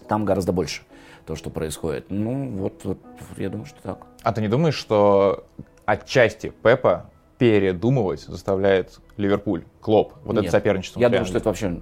[0.09, 0.81] Там гораздо больше
[1.25, 2.07] то, что происходит.
[2.09, 2.97] Ну, вот, вот
[3.37, 4.07] я думаю, что так.
[4.23, 5.45] А ты не думаешь, что
[5.91, 10.51] отчасти Пепа передумывать заставляет Ливерпуль, Клоп, вот это Нет.
[10.51, 10.99] соперничество?
[10.99, 11.79] Я думаю, что это вообще...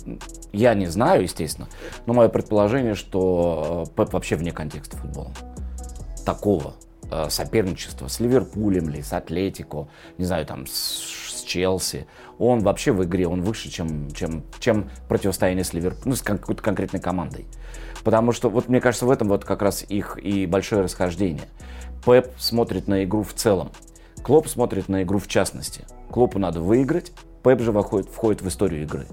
[0.53, 1.67] Я не знаю, естественно,
[2.05, 5.31] но мое предположение, что э, Пеп вообще вне контекста футбола.
[6.25, 6.75] Такого
[7.11, 9.87] э, соперничества с Ливерпулем или с Атлетико,
[10.19, 12.05] не знаю, там, с, с Челси.
[12.37, 16.61] Он вообще в игре, он выше, чем, чем, чем противостояние с Ливерпулем, ну, с какой-то
[16.61, 17.47] конкретной командой.
[18.03, 21.45] Потому что, вот мне кажется, в этом вот как раз их и большое расхождение.
[22.05, 23.71] Пеп смотрит на игру в целом.
[24.27, 25.85] Клоп смотрит на игру в частности.
[26.11, 27.13] Клопу надо выиграть,
[27.45, 29.07] Пеп же входит, входит в историю игры.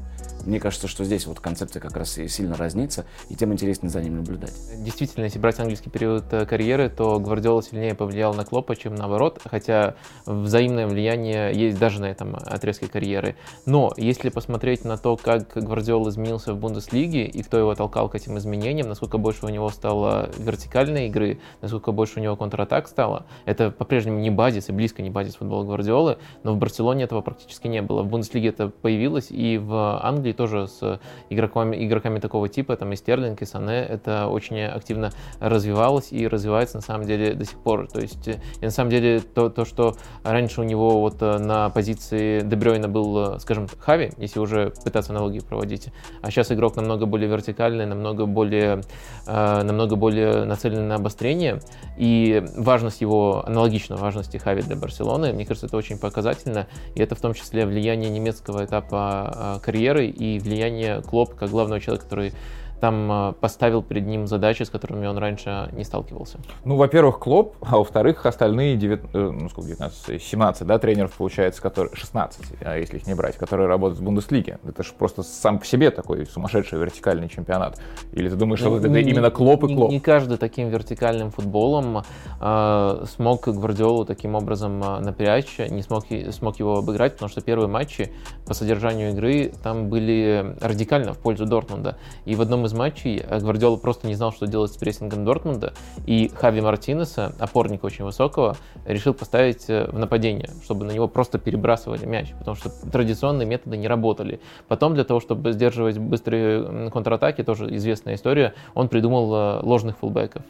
[0.47, 4.03] Мне кажется, что здесь вот концепция как раз и сильно разнится, и тем интереснее за
[4.03, 4.53] ним наблюдать.
[4.79, 9.41] Действительно, если брать английский период э, карьеры, то Гвардиола сильнее повлиял на Клопа, чем наоборот,
[9.45, 9.95] хотя
[10.27, 13.37] взаимное влияние есть даже на этом отрезке карьеры.
[13.67, 18.15] Но если посмотреть на то, как Гвардиола изменился в Бундеслиге и кто его толкал к
[18.15, 23.27] этим изменениям, насколько больше у него стало вертикальной игры, насколько больше у него контратак стало,
[23.47, 27.69] это по-прежнему не базис и близко не базис футбола Гвардиолы, но в Барселоне этого практически
[27.69, 28.03] не было.
[28.03, 32.97] В Бундеслиге это появилось, и в Англии тоже с игроками, игроками такого типа, там и
[32.97, 37.89] Стерлинг, и Сане, это очень активно развивалось и развивается на самом деле до сих пор.
[37.89, 42.41] То есть, и на самом деле то, то что раньше у него вот на позиции
[42.41, 45.89] Дебрёйна был, скажем, Хави, если уже пытаться аналогии проводить,
[46.23, 48.83] а сейчас игрок намного более вертикальный, намного более,
[49.27, 51.61] намного более нацеленный на обострение,
[51.97, 57.15] и важность его аналогично важности Хави для Барселоны, мне кажется, это очень показательно, и это
[57.15, 60.07] в том числе влияние немецкого этапа карьеры
[60.43, 62.33] влияние Клоп как главного человека, который
[62.81, 66.39] там а, поставил перед ним задачи, с которыми он раньше не сталкивался?
[66.65, 71.63] Ну, во-первых, Клоп, а во-вторых, остальные 9, э, ну, сколько, 19, 17, да, тренеров, получается,
[71.63, 74.59] которые, 16, а если их не брать, которые работают в Бундеслиге.
[74.67, 77.81] Это же просто сам по себе такой сумасшедший вертикальный чемпионат.
[78.13, 79.91] Или ты думаешь, ну, что не, это именно Клоп и Клоп?
[79.91, 82.03] Не, не каждый таким вертикальным футболом
[82.41, 88.13] э, смог Гвардиолу таким образом напрячь, не смог, смог его обыграть, потому что первые матчи
[88.47, 91.97] по содержанию игры там были радикально в пользу Дортмунда.
[92.25, 95.75] И в одном из матчей Гвардиола просто не знал, что делать с прессингом Дортмунда,
[96.07, 101.39] и Хави Мартинеса, опорника очень высокого, решил поставить э, в нападение, чтобы на него просто
[101.39, 104.41] перебрасывали мяч, потому что традиционные методы не работали.
[104.69, 110.43] Потом для того, чтобы сдерживать быстрые контратаки, тоже известная история, он придумал э, ложных фулбеков.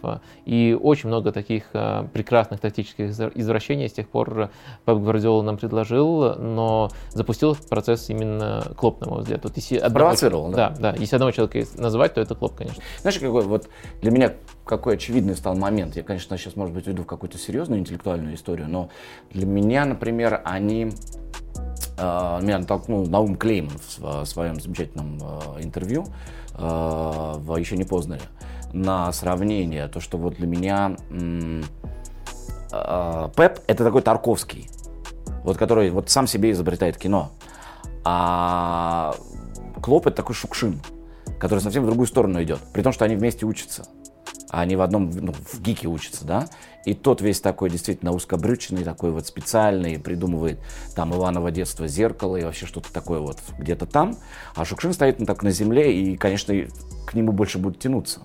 [0.44, 4.50] И очень много таких э, прекрасных тактических извращений с тех пор
[4.84, 9.40] Пеп Гвардиола нам предложил, но запустил процесс именно Клоп, на мой взгляд.
[9.44, 10.70] Вот если одного, да?
[10.70, 10.96] Да, да.
[10.98, 11.66] Если одного человека
[12.04, 12.82] называть, то это Клоп, конечно.
[13.00, 13.68] Знаешь, какой вот
[14.02, 15.96] для меня какой очевидный стал момент.
[15.96, 18.88] Я, конечно, сейчас, может быть, уйду в какую-то серьезную интеллектуальную историю, но
[19.30, 20.92] для меня, например, они
[21.96, 26.06] Uh, меня натолкнул Наум Клейм в своем замечательном uh, интервью
[26.54, 28.18] uh, в «Еще не поздно»
[28.72, 30.96] на сравнение, то, что вот для меня
[33.36, 34.68] Пеп— это такой Тарковский,
[35.44, 37.30] вот который вот сам себе изобретает кино,
[38.02, 39.14] а
[39.80, 40.80] Клоп— это такой Шукшин,
[41.38, 43.86] который совсем в другую сторону идет, при том, что они вместе учатся
[44.54, 46.46] а они в одном, ну, в ГИКе учатся, да,
[46.84, 50.60] и тот весь такой действительно узкобрючный, такой вот специальный, придумывает
[50.94, 54.16] там Иваново детство, зеркало и вообще что-то такое вот где-то там,
[54.54, 56.54] а Шукшин стоит ну, так на земле, и, конечно,
[57.04, 58.20] к нему больше будет тянуться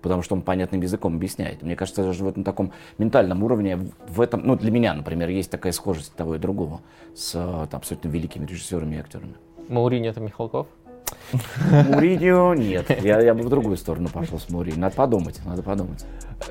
[0.00, 1.62] потому что он понятным языком объясняет.
[1.62, 5.50] Мне кажется, даже вот на таком ментальном уровне, в этом, ну, для меня, например, есть
[5.50, 6.82] такая схожесть того и другого
[7.14, 9.36] с там, абсолютно великими режиссерами и актерами.
[9.70, 10.66] Маурини это Михалков?
[11.70, 13.02] Муриньо нет.
[13.02, 14.78] Я, я бы в другую сторону пошел с Муриньо.
[14.78, 16.04] Надо подумать, надо подумать.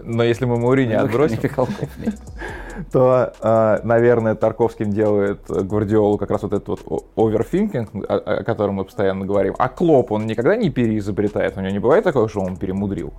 [0.04, 1.39] Но если мы Муриньо отбросим,
[2.91, 8.86] то, а, наверное, Тарковским делает Гвардиолу как раз вот этот вот оверфинкинг, о котором мы
[8.86, 9.56] постоянно говорим.
[9.58, 11.58] А Клоп, он никогда не переизобретает?
[11.58, 13.13] У него не бывает такого, что он перемудрил?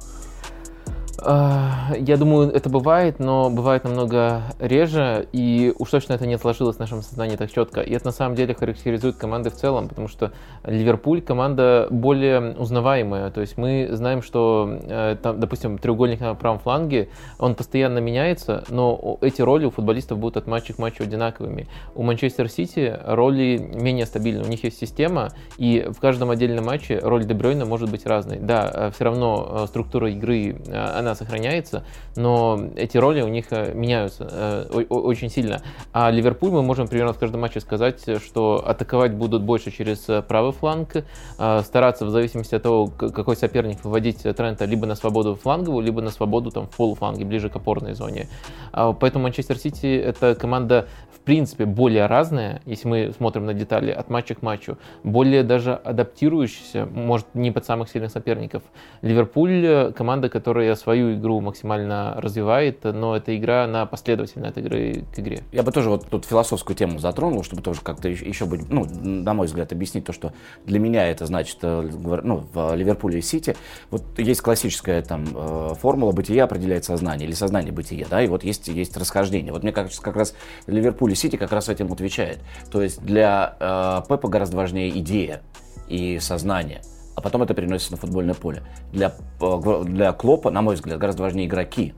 [1.26, 6.76] А, я думаю, это бывает, но бывает намного реже, и уж точно это не отложилось
[6.76, 7.80] в нашем сознании так четко.
[7.80, 10.32] И это на самом деле характеризует команды в целом, потому что
[10.64, 13.30] Ливерпуль команда более узнаваемая.
[13.30, 17.08] То есть мы знаем, что, э, там, допустим, треугольник на правом фланге,
[17.38, 21.68] он постоянно меняется, но эти роли у футболистов будут от матча к матчу одинаковыми.
[21.94, 24.44] У Манчестер Сити роли менее стабильны.
[24.44, 28.38] У них есть система, и в каждом отдельном матче роль Дебрёйна может быть разной.
[28.38, 30.56] Да, э, все равно э, структура игры,
[30.94, 31.84] она сохраняется,
[32.16, 35.62] но эти роли у них э, меняются э, очень сильно.
[35.92, 40.22] А Ливерпуль мы можем примерно в каждом матче сказать, что атаковать будут больше через э,
[40.22, 41.04] правый фланг,
[41.36, 46.10] стараться в зависимости от того, какой соперник выводить Трента либо на свободу фланговую, либо на
[46.10, 48.28] свободу там, в полуфланге, ближе к опорной зоне.
[48.72, 50.86] А поэтому Манчестер Сити это команда
[51.24, 56.86] принципе более разная, если мы смотрим на детали от матча к матчу, более даже адаптирующаяся,
[56.86, 58.62] может не под самых сильных соперников.
[59.02, 65.18] Ливерпуль команда, которая свою игру максимально развивает, но это игра на последовательно от игры к
[65.18, 65.40] игре.
[65.52, 69.34] Я бы тоже вот тут философскую тему затронул, чтобы тоже как-то еще быть, ну, на
[69.34, 70.32] мой взгляд, объяснить то, что
[70.66, 71.90] для меня это значит, э,
[72.22, 73.56] ну, в Ливерпуле и Сити,
[73.90, 78.44] вот есть классическая там э, формула бытия определяет сознание, или сознание бытия, да, и вот
[78.44, 79.52] есть, есть расхождение.
[79.52, 80.34] Вот мне кажется, как раз
[80.66, 82.40] Ливерпуль Сити как раз этим отвечает.
[82.70, 85.42] То есть для э, Пепа гораздо важнее идея
[85.88, 86.82] и сознание–
[87.14, 88.62] а потом это переносится на футбольное поле.
[88.92, 91.94] Для, э, для Клопа, на мой взгляд, гораздо важнее игроки,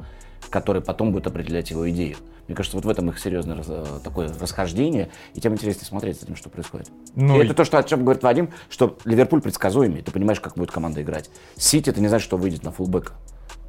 [0.51, 2.17] которые потом будут определять его идею.
[2.47, 6.21] Мне кажется, вот в этом их серьезное раз, э, такое расхождение, и тем интереснее смотреть
[6.21, 6.91] за тем, что происходит.
[7.15, 10.55] Ну, и это то, что, о чем говорит Вадим, что Ливерпуль предсказуемый, ты понимаешь, как
[10.55, 11.31] будет команда играть.
[11.57, 13.15] Сити, ты не знаешь, что выйдет на фулбэка.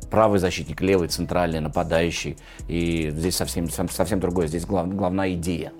[0.10, 2.38] Правый защитник, левый, центральный, нападающий.
[2.67, 4.48] И здесь совсем, совсем другое.
[4.48, 5.74] Здесь глав, главная идея.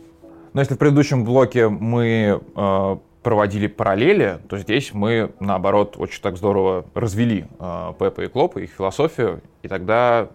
[0.54, 6.38] Но если в предыдущем блоке мы э, проводили параллели, то здесь мы, наоборот, очень так
[6.38, 10.30] здорово развели э, Пепа и Клопа, их философию, и тогда,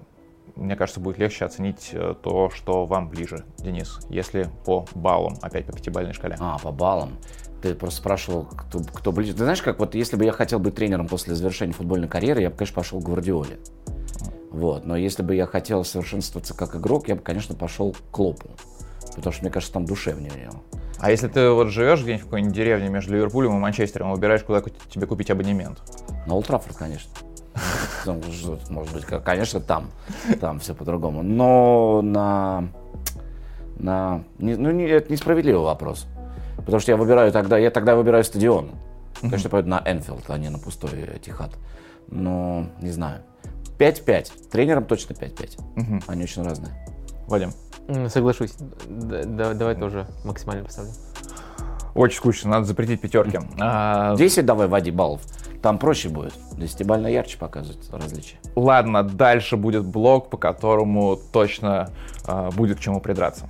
[0.57, 5.65] мне кажется, будет легче оценить э, то, что вам ближе, Денис, если по баллам, опять
[5.65, 6.37] по пятибалльной шкале.
[6.39, 7.17] А, по баллам.
[7.63, 9.33] Ты просто спрашивал, кто, кто ближе.
[9.33, 12.51] Ты знаешь, как вот если бы я хотел быть тренером после завершения футбольной карьеры, я
[12.51, 13.59] бы, конечно, пошел к Гвардиоле.
[14.53, 14.85] Вот.
[14.85, 18.51] Но если бы я хотел совершенствоваться как игрок, я бы, конечно, пошел к Клопу.
[19.17, 20.63] Потому что, мне кажется, там душевнее у него.
[20.99, 24.63] А если ты вот живешь где-нибудь в какой-нибудь деревне между Ливерпулем и Манчестером, выбираешь, куда
[24.89, 25.83] тебе купить абонемент?
[26.27, 27.11] На Олд Траффорд, конечно.
[28.07, 29.91] Может быть, конечно, там.
[30.41, 31.23] Там все по-другому.
[31.23, 32.69] Но на...
[33.79, 36.07] на ну, не, это несправедливый вопрос.
[36.59, 38.71] Потому что я выбираю тогда, я тогда выбираю стадион.
[39.21, 40.91] Конечно, пойду на Энфилд, а не на пустой
[41.23, 41.53] Тихат.
[42.09, 43.23] Но, не знаю.
[43.79, 44.51] 5-5.
[44.51, 46.05] Тренером точно 5-5.
[46.07, 46.73] Они очень разные.
[47.27, 47.53] Вадим?
[48.09, 48.55] Соглашусь.
[48.89, 50.93] Давай тоже максимально поставлю.
[51.95, 53.39] Очень скучно, надо запретить пятерки.
[53.39, 55.21] 10 а, давай, Вади, баллов.
[55.61, 56.35] Там проще будет.
[56.57, 58.37] Десятибально ярче показывать различия.
[58.57, 61.91] Ладно, дальше будет блок, по которому точно
[62.27, 63.49] э, будет к чему придраться.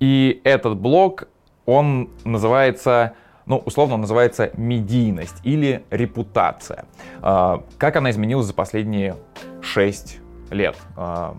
[0.00, 1.28] И этот блок,
[1.66, 3.14] он называется
[3.48, 6.84] ну, условно называется медийность или репутация.
[7.22, 9.16] Э, как она изменилась за последние
[9.62, 10.18] 6
[10.50, 10.76] лет?
[10.96, 11.32] Э,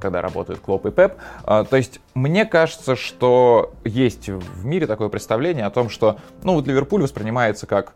[0.00, 1.14] когда работают Клоп и Пеп.
[1.44, 6.54] А, то есть мне кажется, что есть в мире такое представление о том, что ну
[6.54, 7.94] вот Ливерпуль воспринимается как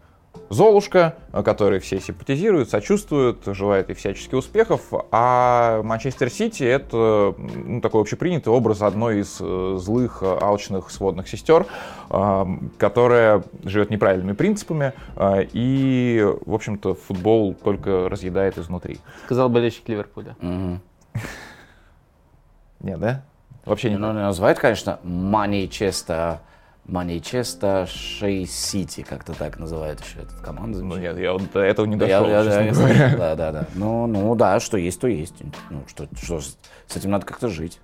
[0.51, 8.01] Золушка, который все симпатизируют, сочувствуют, желают ей всяческих успехов, а Манчестер Сити это ну, такой
[8.03, 11.67] общепринятый образ одной из э, злых, алчных сводных сестер,
[12.11, 12.45] э,
[12.79, 18.99] которая живет неправильными принципами э, и, в общем-то, футбол только разъедает изнутри.
[19.25, 20.37] Сказал болельщик Ливерпуля.
[20.41, 20.81] Угу.
[22.81, 23.23] Нет, да?
[23.65, 23.97] Вообще не.
[23.97, 26.39] Ну, называют, конечно, Манчестер.
[26.89, 30.83] Манчестер Шей Сити, как-то так называют еще эту команду.
[30.83, 33.67] Ну нет, я вот до этого не дошел, я, я, я, Да, да, да.
[33.75, 35.35] Ну, ну да, что есть, то есть.
[35.69, 37.79] Ну, что, что с этим надо как-то жить.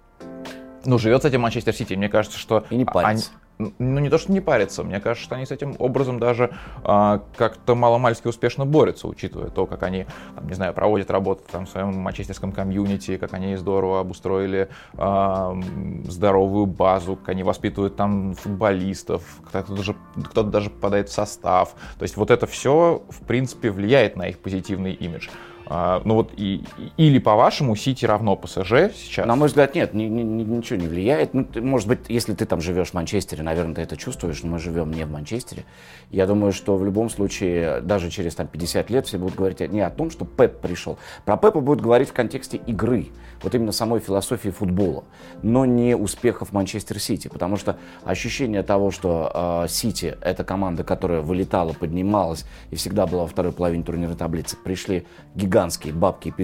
[0.86, 1.94] Ну, живет с этим Манчестер Сити.
[1.94, 2.64] Мне кажется, что...
[2.70, 3.30] И не париться.
[3.30, 6.54] Они, ну не то, что не парятся, мне кажется, что они с этим образом даже
[6.82, 11.66] а, как-то маломальски успешно борются, учитывая то, как они, там, не знаю, проводят работу там,
[11.66, 15.56] в своем манчестерском комьюнити, как они здорово обустроили а,
[16.04, 19.96] здоровую базу, как они воспитывают там футболистов, кто-то даже,
[20.30, 21.74] кто даже попадает в состав.
[21.98, 25.28] То есть вот это все, в принципе, влияет на их позитивный имидж.
[25.66, 26.64] А, ну вот и,
[26.96, 29.26] или по-вашему Сити равно ПСЖ сейчас?
[29.26, 31.34] На мой взгляд, нет, ни, ни, ничего не влияет.
[31.34, 34.50] Ну, ты, может быть, если ты там живешь в Манчестере, наверное, ты это чувствуешь, но
[34.50, 35.64] мы живем не в Манчестере.
[36.10, 39.80] Я думаю, что в любом случае, даже через там, 50 лет все будут говорить не
[39.80, 40.98] о том, что Пеп пришел.
[41.24, 43.08] Про Пепа будут говорить в контексте игры,
[43.42, 45.04] вот именно самой философии футбола,
[45.42, 51.20] но не успехов Манчестер Сити, потому что ощущение того, что э, Сити это команда, которая
[51.20, 56.34] вылетала, поднималась и всегда была во второй половине турнирной таблицы, пришли гигантские гигантские бабки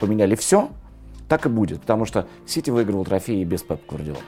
[0.00, 0.68] поменяли все,
[1.28, 4.20] так и будет, потому что Сити выигрывал трофеи без Пеп Гвардиола.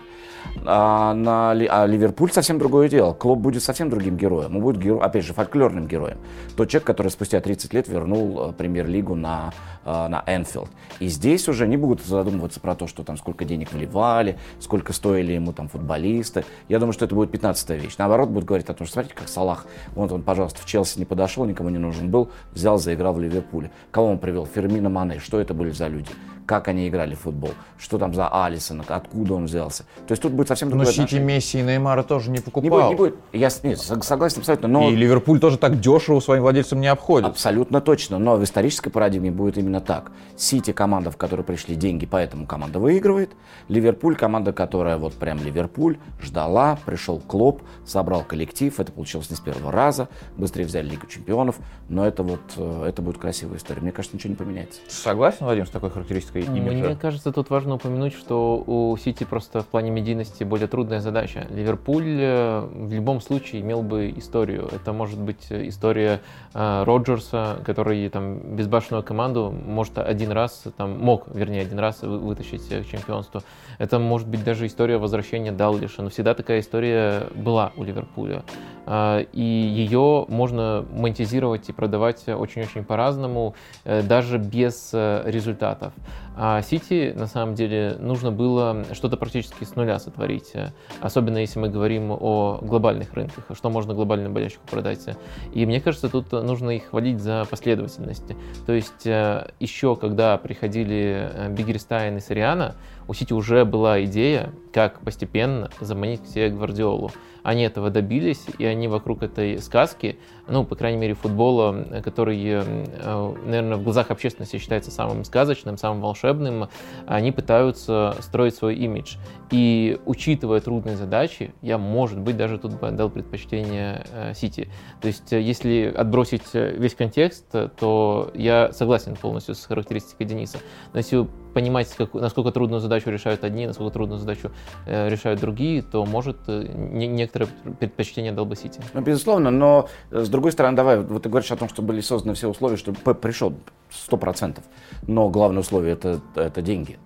[0.65, 3.13] А, на, а Ливерпуль совсем другое дело.
[3.13, 4.57] Клуб будет совсем другим героем.
[4.57, 6.19] Он будет, геро, опять же, фольклорным героем.
[6.57, 9.53] Тот человек, который спустя 30 лет вернул э, премьер-лигу на,
[9.85, 10.71] э, на Энфилд.
[10.99, 15.33] И здесь уже не будут задумываться про то, что там сколько денег вливали, сколько стоили
[15.33, 16.45] ему там футболисты.
[16.69, 17.95] Я думаю, что это будет 15 вещь.
[17.99, 21.05] Наоборот, будут говорить о том, что смотрите, как Салах, вот он, пожалуйста, в Челси не
[21.05, 23.71] подошел, никому не нужен был, взял, заиграл в Ливерпуле.
[23.91, 24.47] Кого он привел?
[24.47, 25.19] Фермина Мане.
[25.19, 26.11] Что это были за люди?
[26.47, 29.85] Как они играли в футбол, что там за Алисона, откуда он взялся.
[30.07, 32.63] То есть тут будет совсем другое Но Сити, Месси и Неймара тоже не покупал.
[32.63, 33.17] Не будет, не будет.
[33.33, 34.69] Я нет, согласен абсолютно.
[34.69, 34.89] Но...
[34.89, 37.29] И Ливерпуль тоже так дешево своим владельцам не обходит.
[37.29, 38.19] Абсолютно точно.
[38.19, 40.13] Но в исторической парадигме будет именно так.
[40.37, 43.33] Сити команда, в которой пришли деньги, поэтому команда выигрывает.
[43.69, 48.79] Ливерпуль команда, которая вот прям Ливерпуль ждала, пришел Клоп, собрал коллектив.
[48.79, 50.09] Это получилось не с первого раза.
[50.37, 51.57] Быстрее взяли Лигу чемпионов.
[51.89, 53.81] Но это вот, э, это будет красивая история.
[53.81, 54.81] Мне кажется, ничего не поменяется.
[54.89, 56.36] Согласен, Владимир, с такой характеристикой?
[56.42, 56.87] Имиджа?
[56.87, 61.46] Мне кажется, тут важно упомянуть, что у Сити просто в плане медийности более трудная задача.
[61.51, 64.68] Ливерпуль э, в любом случае имел бы историю.
[64.72, 66.20] Это может быть история
[66.55, 72.68] э, Роджерса, который там безбашенную команду может один раз, там, мог, вернее, один раз вытащить
[72.68, 73.42] к чемпионству.
[73.79, 78.42] Это может быть даже история возвращения Даллиша, но всегда такая история была у Ливерпуля.
[78.87, 85.92] Э, и ее можно монетизировать и продавать очень-очень по-разному, э, даже без э, результатов.
[86.37, 90.53] А Сити, на самом деле, нужно было что-то практически с нуля сотворить,
[91.01, 95.16] особенно если мы говорим о глобальных рынках, что можно глобальному болельщику продать.
[95.55, 98.33] И мне кажется, тут нужно их хвалить за последовательность.
[98.66, 102.75] То есть еще когда приходили Бегиристайн и Сориано,
[103.09, 107.12] у Сити уже была идея, как постепенно заманить к себе Гвардиолу.
[107.47, 113.77] Они этого добились, и они вокруг этой сказки, ну, по крайней мере, футбола, который, наверное,
[113.77, 116.69] в глазах общественности считается самым сказочным, самым волшебным,
[117.07, 119.15] они пытаются строить свой имидж.
[119.53, 124.05] И учитывая трудные задачи, я, может быть, даже тут бы отдал предпочтение
[124.35, 124.69] Сити.
[125.01, 127.47] То есть, если отбросить весь контекст,
[127.79, 130.59] то я согласен полностью с характеристикой Дениса.
[130.92, 134.50] Но если понимать, как, насколько трудную задачу решают одни, насколько трудную задачу
[134.85, 137.48] э, решают другие, то может э, не, некоторые
[137.81, 138.46] предпочтения дал.
[138.92, 142.02] Ну, безусловно, но э, с другой стороны, давай, вот ты говоришь о том, что были
[142.02, 143.54] созданы все условия, что Пеп пришел
[143.90, 144.59] 100%,
[145.07, 146.98] но главное условие это, это деньги.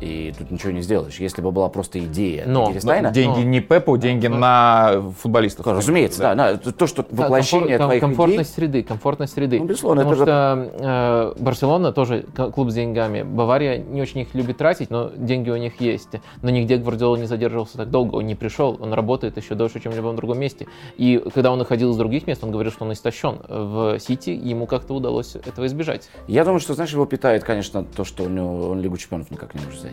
[0.00, 1.20] И тут ничего не сделаешь.
[1.20, 5.66] Если бы была просто идея но, но деньги но, не Пепу, деньги но, на футболистов.
[5.66, 6.34] Разумеется, да.
[6.34, 6.72] да, да.
[6.72, 8.56] То, что воплощение комфор, твоих комфортность идей...
[8.56, 9.58] среды, комфортность среды.
[9.58, 12.24] Ну, безусловно, Потому это что э, Барселона тоже
[12.54, 13.22] клуб с деньгами.
[13.22, 16.08] Бавария не очень их любит тратить, но деньги у них есть.
[16.42, 19.92] Но нигде Гвардиола не задерживался так долго, он не пришел, он работает еще дольше, чем
[19.92, 20.66] в любом другом месте.
[20.96, 23.40] И когда он уходил из других мест, он говорил, что он истощен.
[23.48, 26.08] В Сити ему как-то удалось этого избежать.
[26.26, 29.54] Я думаю, что, знаешь, его питает, конечно, то, что у него он Лигу чемпионов никак
[29.54, 29.89] не может взять.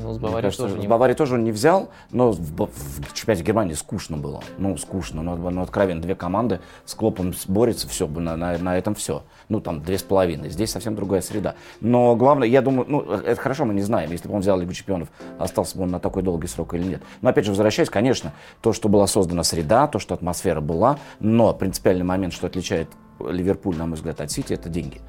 [0.00, 0.86] Ну, с Баварией кажется, тоже не...
[0.86, 4.42] С Баварией тоже он не взял, но в, в чемпионате Германии скучно было.
[4.58, 5.22] Ну, скучно.
[5.22, 9.22] Ну, ну откровенно, две команды с Клопом борются, все, на, на, на этом все.
[9.48, 10.48] Ну, там, две с половиной.
[10.48, 11.56] Здесь совсем другая среда.
[11.80, 14.10] Но главное, я думаю, ну, это хорошо, мы не знаем.
[14.10, 15.08] Если бы он взял Лигу чемпионов,
[15.38, 17.02] остался бы он на такой долгий срок или нет.
[17.20, 21.52] Но, опять же, возвращаясь, конечно, то, что была создана среда, то, что атмосфера была, но
[21.52, 22.88] принципиальный момент, что отличает
[23.20, 25.00] Ливерпуль, на мой взгляд, от Сити, это деньги.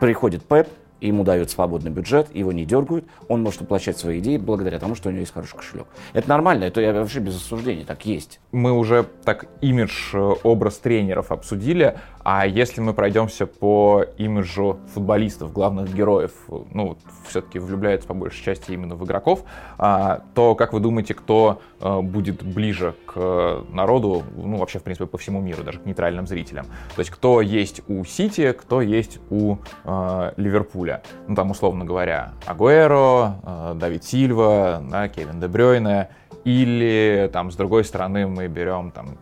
[0.00, 0.68] Приходит Пеп,
[1.00, 5.08] ему дают свободный бюджет, его не дергают, он может воплощать свои идеи благодаря тому, что
[5.08, 5.86] у него есть хороший кошелек.
[6.12, 8.40] Это нормально, это я вообще без осуждения, так есть.
[8.52, 11.98] Мы уже так имидж, э, образ тренеров обсудили,
[12.30, 16.32] а если мы пройдемся по имиджу футболистов, главных героев,
[16.74, 19.44] ну, все-таки влюбляются по большей части именно в игроков,
[19.78, 25.06] а, то как вы думаете, кто а, будет ближе к народу, ну, вообще, в принципе,
[25.06, 26.66] по всему миру, даже к нейтральным зрителям?
[26.94, 31.02] То есть кто есть у Сити, кто есть у а, Ливерпуля?
[31.28, 36.10] Ну, там, условно говоря, Агуэро, Давид Сильва, да, Кевин Де Брёйне,
[36.44, 39.16] или там с другой стороны мы берем там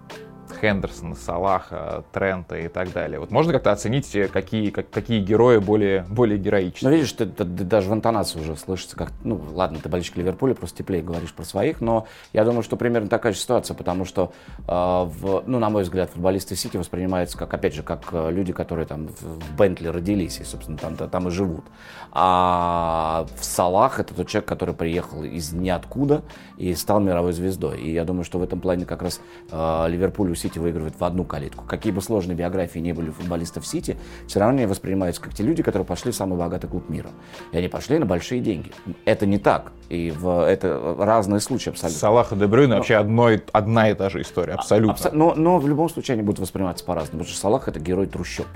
[0.60, 3.20] Хендерсона, Салаха, Трента и так далее.
[3.20, 6.88] Вот можно как-то оценить, э, какие, как, какие герои более, более героичны?
[6.88, 10.16] Ну, видишь, ты, ты, ты даже в интонации уже слышится, как, ну, ладно, ты болельщик
[10.16, 14.04] Ливерпуля, просто теплее говоришь про своих, но я думаю, что примерно такая же ситуация, потому
[14.04, 18.30] что, э, в, ну, на мой взгляд, футболисты Сити воспринимаются как, опять же, как э,
[18.30, 21.64] люди, которые там в Бентли родились и, собственно, там, там и живут.
[22.12, 26.22] А в Салах это тот человек, который приехал из ниоткуда
[26.56, 27.80] и стал мировой звездой.
[27.80, 31.04] И я думаю, что в этом плане как раз э, Ливерпуль у Сити выигрывает в
[31.04, 31.64] одну калитку.
[31.64, 33.96] Какие бы сложные биографии не были у футболистов Сити,
[34.28, 37.10] все равно они воспринимаются как те люди, которые пошли в самый богатый клуб мира.
[37.52, 38.70] И они пошли на большие деньги.
[39.04, 39.72] Это не так.
[39.88, 41.98] И в, это разные случаи абсолютно.
[41.98, 44.92] Салах и Дебрюйна но, вообще одной, одна и та же история, абсолютно.
[44.92, 47.18] Абсо, но, но в любом случае они будут восприниматься по-разному.
[47.18, 48.46] Потому что Салах это герой трущоб.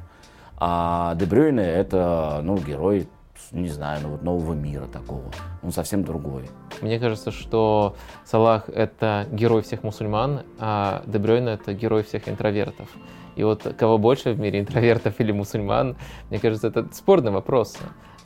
[0.58, 3.08] А Дебрюйне это ну, герой
[3.52, 5.24] не знаю, ну вот нового мира такого.
[5.62, 6.48] Он совсем другой.
[6.80, 12.88] Мне кажется, что Салах— это герой всех мусульман, а Дебрёйн— это герой всех интровертов.
[13.36, 15.96] И вот кого больше в мире, интровертов или мусульман,
[16.30, 17.76] мне кажется, это спорный вопрос.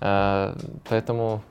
[0.00, 0.56] А,
[0.88, 1.42] поэтому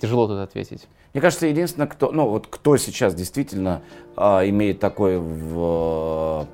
[0.00, 0.88] тяжело тут ответить.
[1.12, 3.82] Мне кажется, единственное, кто, ну вот кто сейчас действительно
[4.16, 6.46] а, имеет такой в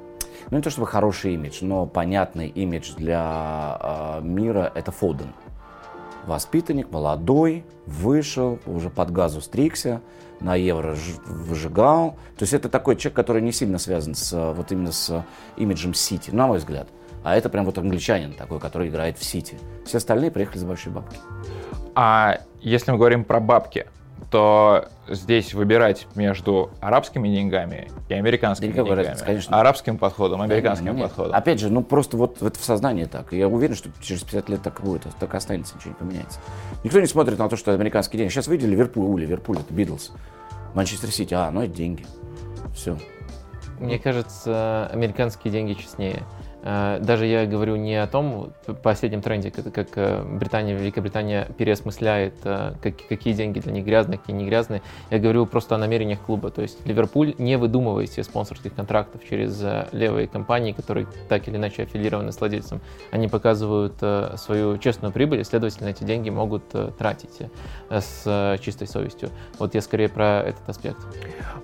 [0.50, 5.32] ну не то чтобы хороший имидж, но понятный имидж для а, мира, это Фоден
[6.26, 10.00] воспитанник, молодой, вышел, уже под газу стригся,
[10.40, 10.96] на евро
[11.26, 12.12] выжигал.
[12.36, 15.24] То есть это такой человек, который не сильно связан с, вот именно с
[15.56, 16.88] имиджем Сити, на мой взгляд.
[17.22, 19.56] А это прям вот англичанин такой, который играет в Сити.
[19.86, 21.16] Все остальные приехали за большие бабки.
[21.94, 23.86] А если мы говорим про бабки,
[24.34, 29.06] то здесь выбирать между арабскими деньгами и американскими Деньгам деньгами.
[29.06, 29.60] Разница, конечно.
[29.60, 31.04] Арабским подходом, американским нет, нет.
[31.04, 31.36] подходом.
[31.36, 33.32] Опять же, ну просто вот это в сознании так.
[33.32, 36.40] Я уверен, что через 50 лет так будет, так останется, ничего не поменяется.
[36.82, 38.32] Никто не смотрит на то, что американские деньги.
[38.32, 40.10] Сейчас выйдет Ливерпуль, у Ливерпуль, это Битлз.
[40.74, 42.04] Манчестер Сити, а, ну это деньги.
[42.74, 42.98] Все.
[43.78, 46.24] Мне кажется, американские деньги честнее.
[46.64, 48.52] Э, даже я говорю не о том
[48.82, 54.46] последнем тренде, как э, Британия, Великобритания переосмысляет, э, какие деньги для них грязные, какие не
[54.46, 54.80] грязные.
[55.10, 56.50] Я говорю просто о намерениях клуба.
[56.50, 59.62] То есть Ливерпуль не выдумывает себе спонсорских контрактов через
[59.92, 62.80] левые компании, которые так или иначе аффилированы с владельцем.
[63.10, 63.94] Они показывают
[64.36, 66.64] свою честную прибыль, и, следовательно, эти деньги могут
[66.96, 67.42] тратить
[67.90, 69.30] с чистой совестью.
[69.58, 70.98] Вот я скорее про этот аспект.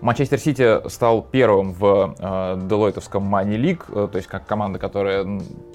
[0.01, 4.89] Манчестер Сити стал первым в Делойтовском Money League, то есть как команда, которая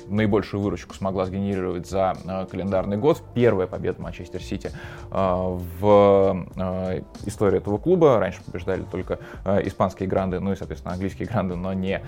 [0.07, 3.22] наибольшую выручку смогла сгенерировать за э, календарный год.
[3.34, 4.72] Первая победа Манчестер Сити
[5.11, 8.20] э, в э, истории этого клуба.
[8.20, 9.20] Раньше побеждали только
[9.63, 12.01] испанские гранды, ну и, соответственно, английские гранды, но не,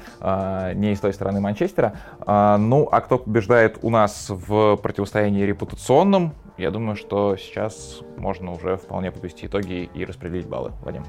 [0.76, 1.94] не из той стороны Манчестера.
[2.26, 8.78] Ну, а кто побеждает у нас в противостоянии репутационном, я думаю, что сейчас можно уже
[8.78, 10.72] вполне подвести итоги и распределить баллы.
[10.84, 11.04] Вадим.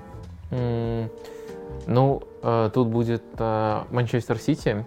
[1.87, 2.23] Ну,
[2.73, 4.87] тут будет Манчестер Сити.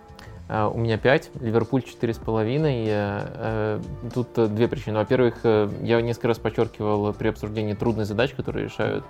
[0.52, 2.86] Э, У меня 5, Ливерпуль 4,5.
[2.88, 3.80] Э,
[4.14, 4.97] Тут э, две причины.
[4.97, 9.06] Во-первых, э, я несколько раз подчеркивал при обсуждении трудных задач, которые решают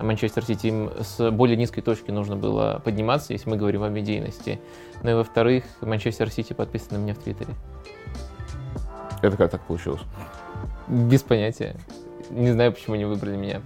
[0.00, 0.68] Манчестер Сити.
[0.68, 4.58] Им с более низкой точки нужно было подниматься, если мы говорим о медийности.
[5.02, 7.54] Ну и во-вторых, Манчестер Сити подписан на меня в Твиттере.
[9.20, 10.00] Это как так получилось?
[10.88, 11.76] Без понятия.
[12.30, 13.60] Не знаю, почему не выбрали меня.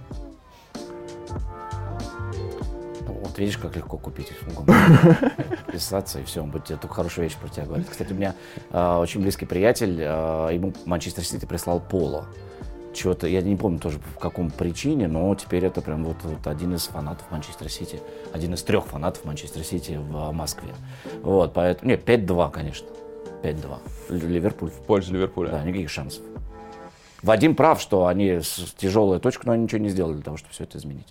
[3.27, 4.71] Вот видишь, как легко купить услугу.
[5.71, 7.87] Писаться, и все, он будет тебе только хорошую вещь про тебя говорить.
[7.89, 8.35] Кстати, у меня
[8.71, 12.25] э, очень близкий приятель, э, ему Манчестер Сити прислал поло.
[12.93, 16.75] Чего-то, я не помню тоже по какому причине, но теперь это прям вот, вот один
[16.75, 17.99] из фанатов Манчестер Сити,
[18.31, 20.73] один из трех фанатов Манчестер Сити в э, Москве.
[21.21, 22.87] Вот, поэтому, не, 5-2, конечно,
[23.43, 23.79] 5-2.
[24.11, 25.49] Л- Ливерпуль, В пользу Ливерпуля.
[25.51, 26.23] да, никаких шансов.
[27.23, 30.53] Вадим прав, что они с тяжелая точка, но они ничего не сделали для того, чтобы
[30.53, 31.07] все это изменить.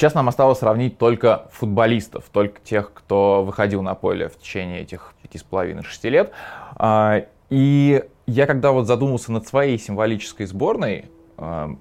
[0.00, 5.12] Сейчас нам осталось сравнить только футболистов, только тех, кто выходил на поле в течение этих
[5.20, 6.32] пяти с половиной-шести лет.
[6.76, 11.76] А, И я когда вот задумался над своей символической сборной а,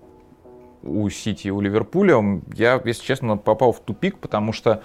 [0.83, 4.83] у Сити и у Ливерпуля, я, если честно, попал в тупик, потому что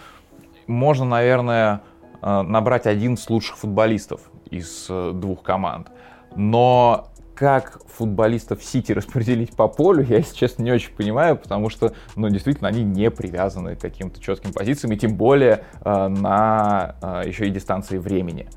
[0.69, 1.83] можно, наверное,
[2.23, 5.91] а, набрать один из лучших футболистов из э, двух команд.
[6.37, 11.93] Но как футболистов Сити распределить по полю, я, если честно, не очень понимаю, потому что,
[12.17, 17.23] ну, действительно, они не привязаны к каким-то четким позициям, и тем более э, на э,
[17.27, 18.49] еще и дистанции времени.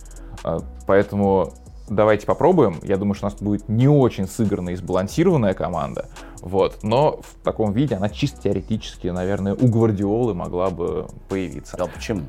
[0.44, 1.54] Э, поэтому
[1.90, 2.80] давайте попробуем.
[2.84, 6.10] Я думаю, что у нас будет не очень сыгранная и сбалансированная команда,
[6.42, 11.78] вот, но в таком виде она чисто теоретически, наверное, у Гвардиолы могла бы появиться.
[11.78, 12.24] Да почему?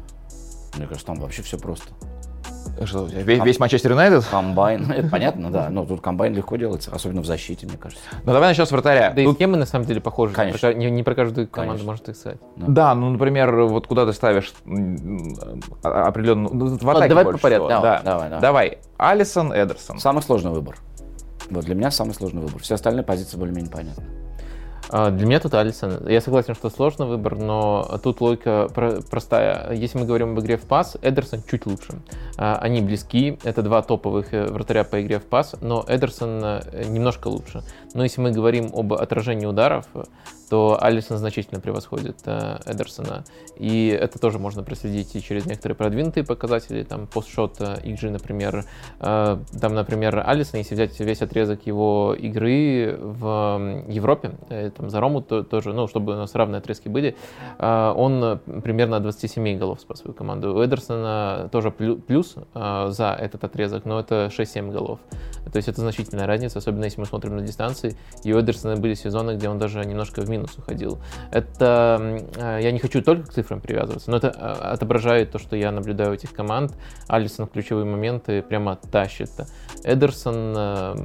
[0.76, 1.88] Мне кажется, там вообще все просто.
[2.84, 4.24] Что у тебя, весь, весь Манчестер Юнайтед?
[4.30, 8.02] Комбайн, ну, это понятно, да, но тут комбайн легко делается, особенно в защите, мне кажется.
[8.24, 9.12] Ну, давай начнем с вратаря.
[9.14, 10.34] Да и Тут- схемы на самом деле похожи.
[10.34, 10.72] Конечно.
[10.72, 11.90] Не, не про каждую команду Конечно.
[11.90, 12.38] можно так сказать.
[12.56, 14.52] Да, ну, например, вот куда ты ставишь
[15.82, 16.48] определенно...
[16.52, 17.68] Ну, в атаке давай по порядку.
[17.68, 18.02] Давай, Да.
[18.04, 18.40] давай, давай.
[18.40, 18.78] Давай.
[18.96, 19.98] Алисон, Эдерсон.
[19.98, 20.76] Самый сложный выбор.
[21.50, 22.60] Вот для меня самый сложный выбор.
[22.62, 24.04] Все остальные позиции более-менее понятны.
[24.90, 26.08] А, Для меня тут Алисон.
[26.08, 29.72] Я согласен, что сложный выбор, но тут логика про- простая.
[29.74, 31.94] Если мы говорим об игре в пас, Эдерсон чуть лучше.
[32.38, 36.84] А, Они близки, это два топовых э, вратаря по игре в пас, но Эдерсон э,
[36.88, 37.62] немножко лучше.
[37.94, 39.86] Но если мы говорим об отражении ударов,
[40.48, 43.24] то Алисон значительно превосходит э, Эдерсона.
[43.56, 48.64] И это тоже можно проследить и через некоторые продвинутые показатели, там постшот э, XG, например.
[49.00, 55.00] Э, Там, например, Алисон, если взять весь отрезок его игры в Европе, э, там за
[55.00, 57.16] Рому то- тоже, ну, чтобы у нас равные отрезки были,
[57.58, 60.54] э, он э, примерно от 27 голов спас свою команду.
[60.54, 64.98] У Эдерсона тоже плю- плюс э, за этот отрезок, но это 6-7 голов.
[65.52, 67.96] То есть это значительная разница, особенно если мы смотрим на дистанции.
[68.24, 70.98] И у Эдерсона были сезоны, где он даже немножко в минус уходил.
[71.30, 75.56] Это, э, я не хочу только к цифрам привязываться, но это э, отображает то, что
[75.56, 76.72] я наблюдаю этих команд.
[77.08, 79.30] Алисон в ключевые моменты прямо тащит.
[79.84, 80.96] Эдерсон э,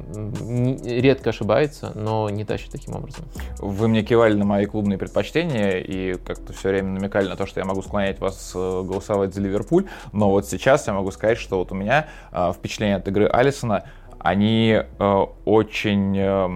[0.84, 3.26] редко ошибается, но не тащит таким образом.
[3.60, 7.60] Вы мне кивали на мои клубные предпочтения и как-то все время намекали на то, что
[7.60, 9.88] я могу склонять вас голосовать за Ливерпуль.
[10.12, 12.08] Но вот сейчас я могу сказать, что вот у меня
[12.54, 13.86] впечатление от игры Алисона
[14.24, 16.50] они э, очень, э,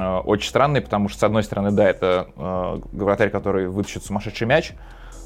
[0.00, 4.46] э, очень странные, потому что, с одной стороны, да, это э, вратарь, который вытащит сумасшедший
[4.46, 4.72] мяч,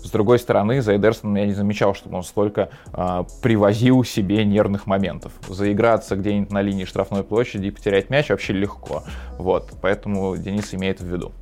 [0.05, 4.87] с другой стороны, за Эдерсоном я не замечал, чтобы он столько э, привозил себе нервных
[4.87, 5.33] моментов.
[5.49, 9.03] Заиграться где-нибудь на линии штрафной площади и потерять мяч вообще легко.
[9.39, 11.33] Вот, поэтому Денис имеет в виду.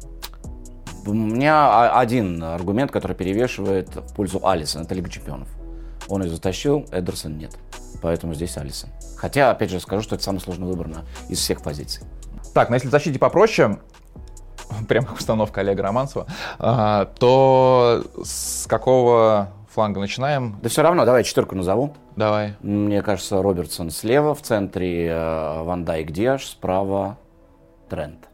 [1.07, 5.49] У меня один аргумент, который перевешивает в пользу Алисона, это Лига Чемпионов.
[6.09, 7.57] Он ее затащил, Эдерсон нет.
[8.02, 8.90] Поэтому здесь Алисон.
[9.16, 12.04] Хотя, опять же, скажу, что это самый сложный выбор на, из всех позиций.
[12.54, 13.78] Так, но если в защите попроще,
[14.88, 16.26] прям как установка Олега Романцева,
[16.59, 20.59] а, то с какого фланга начинаем?
[20.62, 21.94] Да все равно, давай четверку назову.
[22.16, 22.54] Давай.
[22.61, 27.18] Мне кажется, Робертсон слева, в центре э, Ван Дайк Диаш, справа
[27.90, 28.28] Трент.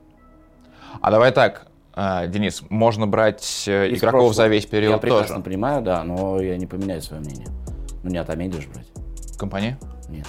[1.00, 4.34] А давай так, а, Денис, можно брать э, игроков прошлого.
[4.34, 5.44] за весь Я период прекрасно тоже.
[5.44, 7.48] понимаю, да, но я не поменяю свое мнение.
[8.02, 8.86] Ну не Атамеди же брать.
[9.38, 9.78] Компания?
[10.08, 10.26] Нет.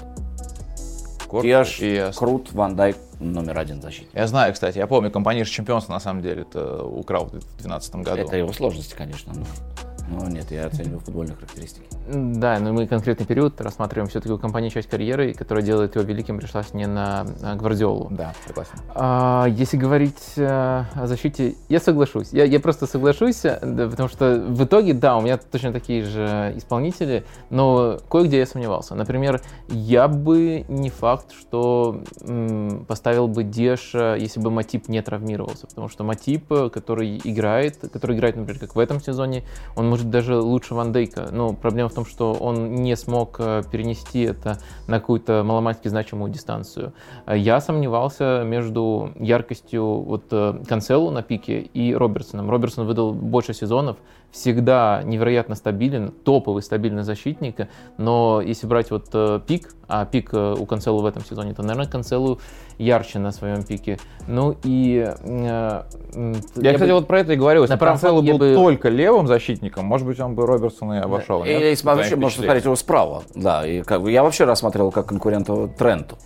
[1.28, 4.14] Корт Диаш, и Крут, Ван Дайк номер один защитник.
[4.14, 7.96] Я знаю, кстати, я помню, компания же чемпионство на самом деле это украл в 2012
[7.96, 8.22] году.
[8.22, 9.34] Это его сложности, конечно.
[9.34, 11.88] но Ну нет, я оцениваю футбольные характеристики.
[12.08, 14.10] Да, но мы конкретный период рассматриваем.
[14.10, 17.26] Все-таки у компании часть карьеры, которая делает его великим, пришлась не на
[17.56, 18.10] Гвардиолу.
[18.12, 18.74] Да, согласен.
[18.94, 22.34] А, если говорить а, о защите, я соглашусь.
[22.34, 26.54] Я, я просто соглашусь, да, потому что в итоге, да, у меня точно такие же
[26.58, 28.96] исполнители, но кое-где я сомневался.
[28.96, 35.68] Например, я бы не факт, что м, поставил бы Деша, если бы Матип не травмировался,
[35.68, 39.44] потому что Матип, который играет, который играет, например, как в этом сезоне,
[39.76, 41.30] он может даже лучше Ван Дейка.
[41.32, 46.32] Но проблема в том, что он не смог э, перенести это на какую-то маломальски значимую
[46.32, 46.94] дистанцию.
[47.26, 52.50] Э, Я сомневался между яркостью вот э, Канцелу на пике и Робертсоном.
[52.50, 53.98] Робертсон выдал больше сезонов,
[54.34, 57.68] всегда невероятно стабилен, топовый стабильный защитник,
[57.98, 61.62] но если брать вот э, пик, а пик э, у Канцелу в этом сезоне, то,
[61.62, 62.40] наверное, Канцелу
[62.80, 64.00] ярче на своем пике.
[64.28, 65.06] Ну и...
[65.08, 65.84] э,
[66.16, 67.62] м, Я, кстати, бы- вот про это и говорил.
[67.62, 71.44] Если Канцело фланге был бы- только левым защитником, может быть, он бы Робертсона и обошел.
[71.44, 71.62] нет?
[71.62, 73.24] Или По твоим вообще можно смотреть его справа.
[73.36, 76.18] Да, и как бы я вообще рассматривал как конкурента Тренту.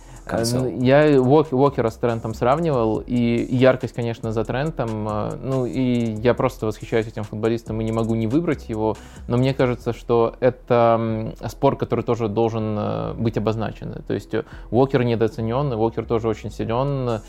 [0.66, 5.08] Э, Я Уок- Уокера с Трентом сравнивал, и яркость, конечно, за Трентом.
[5.08, 8.96] э, Ну, и я просто восхищаюсь этим футболистом и не могу не выбрать его.
[9.26, 14.02] Но мне кажется, что это спор, который тоже должен э, быть обозначен.
[14.06, 14.32] То есть
[14.70, 17.20] Уокер недооценен, Уокер тоже очень силен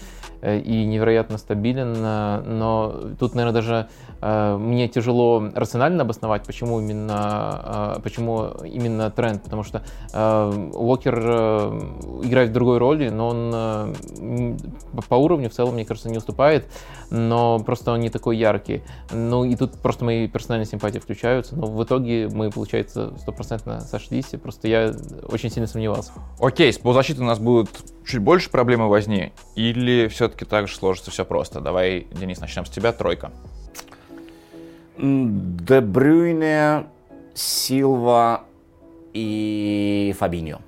[0.42, 1.94] и невероятно стабилен.
[1.98, 3.90] э, Но тут, наверное, даже
[4.22, 9.44] э, мне тяжело рационально обосновать, почему именно, э, почему именно Трент.
[9.44, 9.84] Потому что
[10.14, 11.20] Уокер
[12.24, 14.66] играет в другой роли, но он
[15.08, 16.66] по уровню в целом, мне кажется, не уступает,
[17.10, 18.84] но просто он не такой яркий.
[19.12, 24.34] Ну и тут просто мои персональные симпатии включаются, но в итоге мы, получается, стопроцентно сошлись,
[24.34, 24.94] и просто я
[25.32, 26.12] очень сильно сомневался.
[26.40, 27.70] Окей, с полузащитой у нас будут
[28.10, 31.62] чуть больше проблемы возни, или все-таки так же сложится все просто?
[31.62, 32.92] Давай, Денис, начнем с тебя.
[32.92, 33.32] Тройка.
[34.98, 36.88] М, Де Брюйне,
[37.34, 38.44] Силва
[39.14, 40.60] и Фабиньо.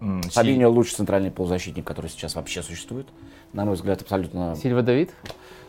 [0.00, 3.08] Фабиньо лучший центральный полузащитник, который сейчас вообще существует.
[3.54, 4.54] На мой взгляд, абсолютно...
[4.54, 5.10] Сильва Давид?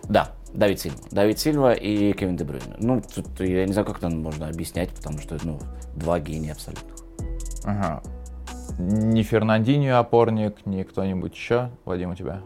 [0.03, 0.97] Да, Давид Сильва.
[1.11, 2.75] Давид Сильва и Кевин Де Брюйне.
[2.79, 5.59] Ну, тут я не знаю, как это можно объяснять, потому что, ну,
[5.95, 6.89] два гения абсолютно.
[7.63, 8.03] Ага.
[8.77, 11.69] Ни Фернандинho опорник, ни кто-нибудь еще.
[11.85, 12.41] Вадим, у тебя?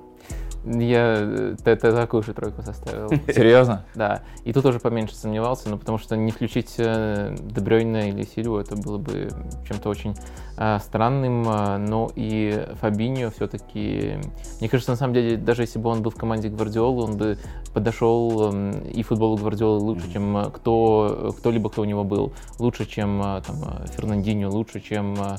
[0.66, 3.10] Я э, такую же тройку составил.
[3.34, 3.86] Серьезно?
[3.96, 8.58] Да, и тут уже поменьше сомневался, но потому что не включить э, Дебрёйна или Сильву,
[8.58, 9.30] это было бы
[9.68, 10.16] чем-то очень
[10.58, 14.18] э, странным, но и Фабиньо все-таки,
[14.60, 17.38] мне кажется, на самом деле, даже если бы он был в команде Гвардиолы, он бы
[17.74, 23.22] подошел э, и футболу Гвардиолы лучше, чем кто, кто-либо, кто у него был, лучше, чем
[23.22, 23.64] э, там,
[23.96, 25.38] Фернандинho, лучше, чем э,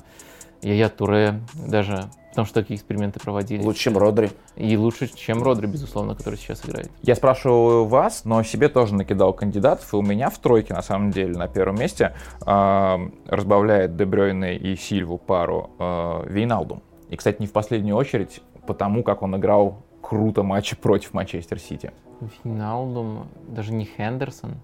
[0.62, 3.62] Яя Туре, даже потому что такие эксперименты проводили.
[3.62, 4.30] Лучше, чем Родри.
[4.56, 6.90] И лучше, чем Родри, безусловно, который сейчас играет.
[7.02, 11.10] Я спрашиваю вас, но себе тоже накидал кандидатов, и у меня в тройке, на самом
[11.10, 12.14] деле, на первом месте
[12.46, 12.96] э,
[13.26, 16.82] разбавляет Дебрёйне и Сильву пару э, Вейналдум.
[17.08, 21.92] И, кстати, не в последнюю очередь, потому как он играл круто матчи против Манчестер Сити.
[22.44, 24.54] Виналдум, даже не Хендерсон.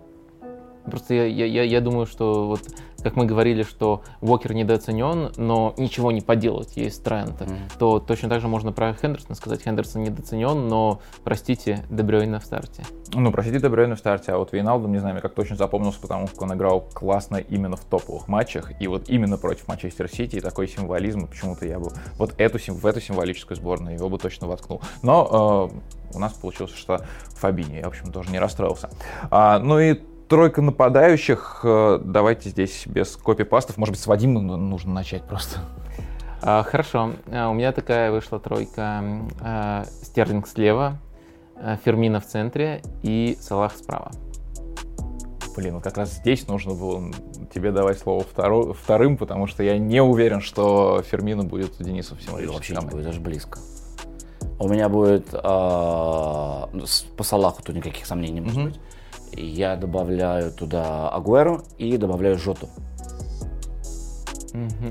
[0.84, 2.62] Просто я, я, я, я думаю, что вот
[3.07, 7.57] как мы говорили, что Уокер недооценен, но ничего не поделать, есть тренд, Мгм.
[7.78, 9.62] то точно так же можно про Хендерсона сказать.
[9.62, 12.82] Хендерсон недооценен, но, простите, Дебрёйна в старте.
[13.14, 16.26] Ну, простите, Дебрёйне в старте, а вот Вейналдум, не знаю, мне как точно запомнился, потому
[16.26, 20.40] как он играл классно именно в топовых матчах, и вот именно против Манчестер Сити, и
[20.40, 24.82] такой символизм, почему-то я бы вот эту, в эту символическую сборную его бы точно воткнул.
[25.02, 25.70] Но
[26.12, 27.02] э, у нас получилось, что
[27.36, 28.90] Фабини, я, в общем, тоже не расстроился.
[29.30, 34.57] А, ну и тройка нападающих, э, давайте здесь без копипастов, может быть, с Вадима ну-
[34.57, 35.61] нужно начать просто.
[36.43, 39.03] А, хорошо, А, у меня такая вышла тройка.
[39.41, 40.99] а, Стерлинг слева,
[41.85, 44.11] Фермина в центре и Салах справа.
[45.57, 47.03] Блин, как раз здесь нужно было
[47.55, 52.14] тебе давать слово второ- вторым, потому что я не уверен, что Фермина будет у Дениса
[52.14, 53.59] в Ой, Вообще не будет, даже близко.
[54.59, 58.81] У меня будет с- по Салаху тут никаких сомнений не может быть.
[59.33, 62.68] Я добавляю туда Агуэру и добавляю Жоту.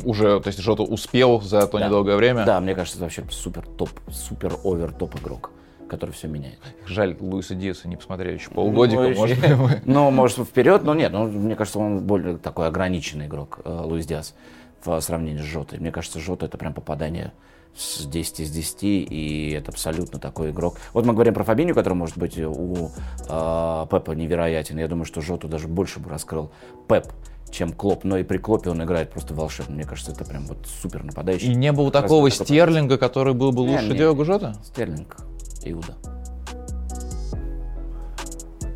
[0.03, 1.87] Уже, то есть Жота успел за то Да.
[1.87, 2.45] недолгое время.
[2.45, 5.51] Да, мне кажется, это вообще супер топ, супер овер топ игрок,
[5.89, 6.59] который все меняет.
[6.85, 9.01] Жаль, Луиса Диаса не посмотрели еще полгодика.
[9.01, 13.59] Ну, может, Ну, может, вперед, но нет, ну, мне кажется, он более такой ограниченный игрок,
[13.65, 14.35] э, Луис Диас,
[14.83, 15.79] в сравнении с Жотой.
[15.79, 17.33] Мне кажется, Жота это прям попадание
[17.75, 20.77] с 10 из 10, и это абсолютно такой игрок.
[20.93, 22.89] Вот мы говорим про Фабиню, который может быть у
[23.29, 24.77] э, Пепа невероятен.
[24.77, 26.51] Я думаю, что Жоту даже больше бы раскрыл
[26.87, 27.07] Пеп,
[27.51, 28.03] чем Клоп.
[28.03, 29.75] Но и при Клопе он играет просто волшебно.
[29.75, 31.51] Мне кажется, это прям вот супер нападающий.
[31.51, 33.97] И не было такого такой Стерлинга, который был бы Не, лучше не.
[33.97, 34.55] Диого Жота?
[34.63, 35.17] Стерлинг,
[35.63, 35.95] Иуда.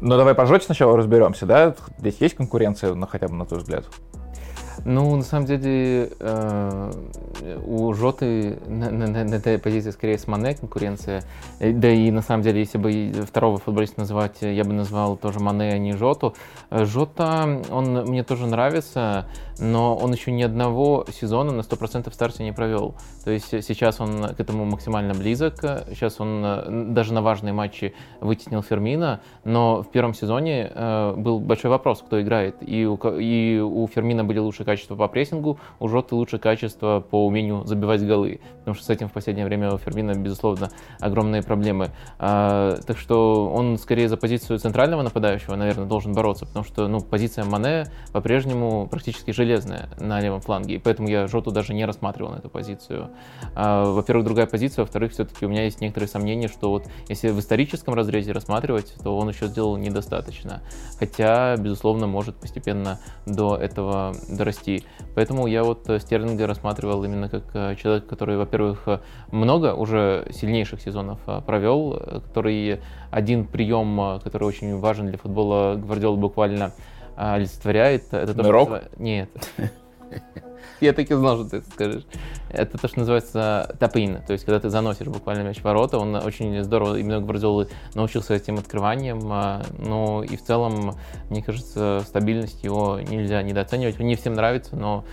[0.01, 1.75] Ну давай по Жоте сначала разберемся, да?
[1.97, 3.85] Здесь есть конкуренция, ну, хотя бы на твой взгляд?
[4.85, 6.91] Ну, на самом деле, э,
[7.65, 11.23] у Жоты на, на, на этой позиции скорее с Мане конкуренция.
[11.59, 15.39] Э, да и на самом деле, если бы второго футболиста называть, я бы назвал тоже
[15.39, 16.35] Мане, а не Жоту.
[16.69, 19.27] Э, Жота, он мне тоже нравится,
[19.59, 22.95] но он еще ни одного сезона на 100% в старте не провел.
[23.23, 25.55] То есть сейчас он к этому максимально близок.
[25.89, 30.71] Сейчас он даже на важные матчи вытеснил Фермина, но в первом сезоне
[31.17, 32.55] был большой вопрос, кто играет.
[32.61, 37.25] И у, и у Фермина были лучшие качество по прессингу, у Жоты лучше качество по
[37.25, 41.89] умению забивать голы, потому что с этим в последнее время у Фермина, безусловно, огромные проблемы.
[42.17, 47.01] А, так что он скорее за позицию центрального нападающего, наверное, должен бороться, потому что ну,
[47.01, 52.31] позиция Мане по-прежнему практически железная на левом фланге, и поэтому я Жоту даже не рассматривал
[52.31, 53.09] на эту позицию.
[53.55, 57.39] А, во-первых, другая позиция, во-вторых, все-таки у меня есть некоторые сомнения, что вот если в
[57.39, 60.61] историческом разрезе рассматривать, то он еще сделал недостаточно.
[60.99, 64.83] Хотя, безусловно, может постепенно до этого дорасти расти.
[65.15, 68.99] Поэтому я вот э, Стерлинга рассматривал именно как э, человек, который, во-первых, э,
[69.31, 71.93] много уже сильнейших сезонов провел,
[72.27, 72.79] который
[73.11, 76.73] один прием, который очень важен для футбола, Гвардиол буквально
[77.19, 78.13] олицетворяет.
[78.13, 78.69] Это то, Мирок?
[78.69, 78.89] Что...
[78.97, 79.29] Нет.
[80.81, 82.03] Я так и знал, что ты это скажешь.
[82.49, 86.15] Это то, что называется тапин, то есть когда ты заносишь буквально мяч в ворота, он
[86.15, 90.95] очень здорово, именно Гвардиолы научился этим открыванием, а, но и в целом,
[91.29, 93.99] мне кажется, стабильность его нельзя недооценивать.
[93.99, 95.03] Не всем нравится, но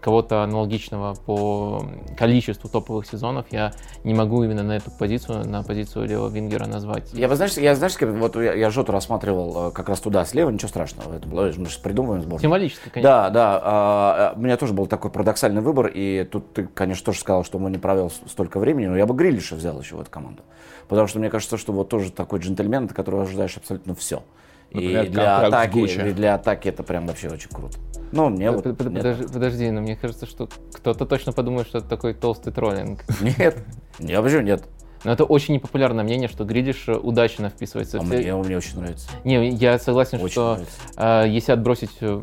[0.00, 1.84] кого-то аналогичного по
[2.16, 3.72] количеству топовых сезонов я
[4.04, 7.12] не могу именно на эту позицию, на позицию левого вингера назвать.
[7.12, 10.68] Я, знаешь, я, знаешь, вот я, я Жоту рассматривал э, как раз туда, слева, ничего
[10.68, 12.40] страшного, это было, мы же придумываем сбор.
[12.40, 13.10] Символически, конечно.
[13.10, 17.06] Да, да, а, а, у меня тоже был такой парадоксальный выбор, и тут ты, конечно,
[17.06, 20.00] тоже сказал, что он не провел столько времени, но я бы Грилиша взял еще в
[20.00, 20.42] эту команду.
[20.88, 24.22] Потому что мне кажется, что вот тоже такой джентльмен, от которого ожидаешь абсолютно все.
[24.72, 27.78] Например, и для атаки, для атаки это прям вообще очень круто.
[28.12, 28.62] Ну, мне вот...
[28.76, 33.04] Подожди, подожди, но мне кажется, что кто-то точно подумает, что это такой толстый троллинг.
[33.20, 33.64] Нет,
[33.98, 34.64] я почему нет?
[35.04, 38.06] Но это очень непопулярное мнение, что Гридиш удачно вписывается а в...
[38.06, 39.08] Мне, мне очень нравится.
[39.24, 40.60] Не, я согласен, очень что
[40.96, 42.22] э, если отбросить э,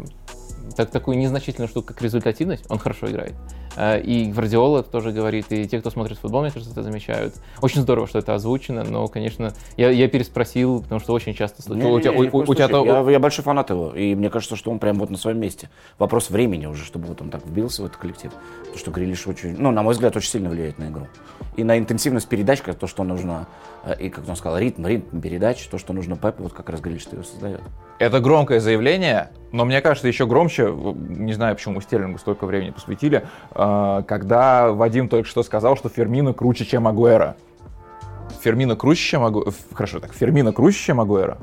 [0.76, 3.34] так, такую незначительную штуку, как результативность, он хорошо играет.
[3.76, 7.36] Э, и Гвардиола тоже говорит, и те, кто смотрит футбол, мне кажется, это замечают.
[7.62, 11.88] Очень здорово, что это озвучено, но, конечно, я, я переспросил, потому что очень часто слышу.
[11.90, 12.86] у тебя, у, у тебя то...
[12.86, 15.70] я, я большой фанат его, и мне кажется, что он прям вот на своем месте.
[15.98, 18.32] Вопрос времени уже, чтобы вот он так вбился в этот коллектив.
[18.72, 21.08] То, что Грилиш очень, ну, на мой взгляд, очень сильно влияет на игру.
[21.56, 23.48] И на интенсивность передач, как то, что нужно,
[23.84, 26.82] э, и, как он сказал, ритм, ритм передач, то, что нужно Пепу, вот как раз
[26.82, 27.62] Грилиш его создает.
[28.00, 33.26] Это громкое заявление, но мне кажется, еще громче, не знаю, почему Стерлингу столько времени посвятили,
[33.54, 37.36] э, когда Вадим только что сказал, что Фермина круче, чем Агуэра.
[38.42, 39.52] Фермина круче, чем Агуэра?
[39.74, 41.38] Хорошо, так, Фермина круче, чем Агуэра?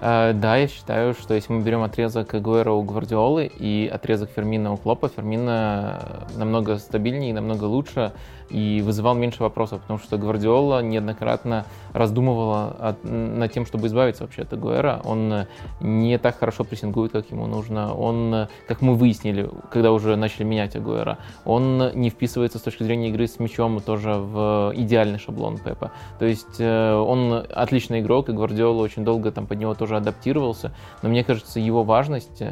[0.00, 4.72] Uh, да, я считаю, что если мы берем отрезок Агуэра у Гвардиолы и отрезок Фермина
[4.72, 8.12] у Клопа, Фермина намного стабильнее и намного лучше
[8.50, 14.42] и вызывал меньше вопросов, потому что Гвардиола неоднократно раздумывала от, над тем, чтобы избавиться вообще
[14.42, 15.00] от Агуэра.
[15.04, 15.46] Он
[15.80, 17.94] не так хорошо прессингует, как ему нужно.
[17.94, 23.08] Он, как мы выяснили, когда уже начали менять Агуэра, он не вписывается с точки зрения
[23.08, 25.92] игры с мячом тоже в идеальный шаблон Пепа.
[26.18, 30.72] То есть э, он отличный игрок, и Гвардиола очень долго там под него тоже адаптировался,
[31.02, 32.42] но мне кажется, его важность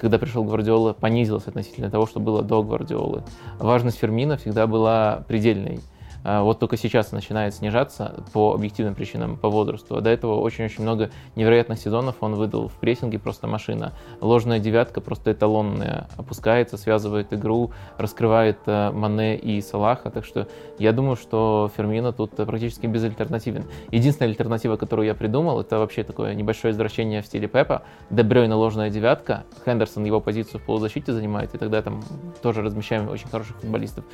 [0.00, 3.22] когда пришел Гвардиола, понизилась относительно того, что было до Гвардиолы.
[3.58, 5.80] Важность Фермина всегда была предельной.
[6.28, 9.96] А, вот только сейчас начинает снижаться по объективным причинам, по возрасту.
[9.96, 13.92] А до этого очень-очень много невероятных сезонов он выдал в прессинге, просто машина.
[14.20, 20.10] Ложная девятка просто эталонная, опускается, связывает игру, раскрывает э, Мане и Салаха.
[20.10, 20.48] Так что
[20.80, 23.64] я думаю, что Фермино тут практически безальтернативен.
[23.92, 27.82] Единственная альтернатива, которую я придумал, это вообще такое небольшое извращение в стиле Пепа.
[28.10, 32.02] Дебрёйна ложная девятка, Хендерсон его позицию в полузащите занимает, и тогда там
[32.42, 34.04] тоже размещаем очень хороших футболистов.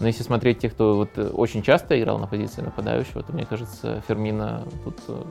[0.00, 3.46] Но если смотреть тех, кто вот очень очень часто играл на позиции нападающего, то мне
[3.46, 5.22] кажется, Фермина тут э,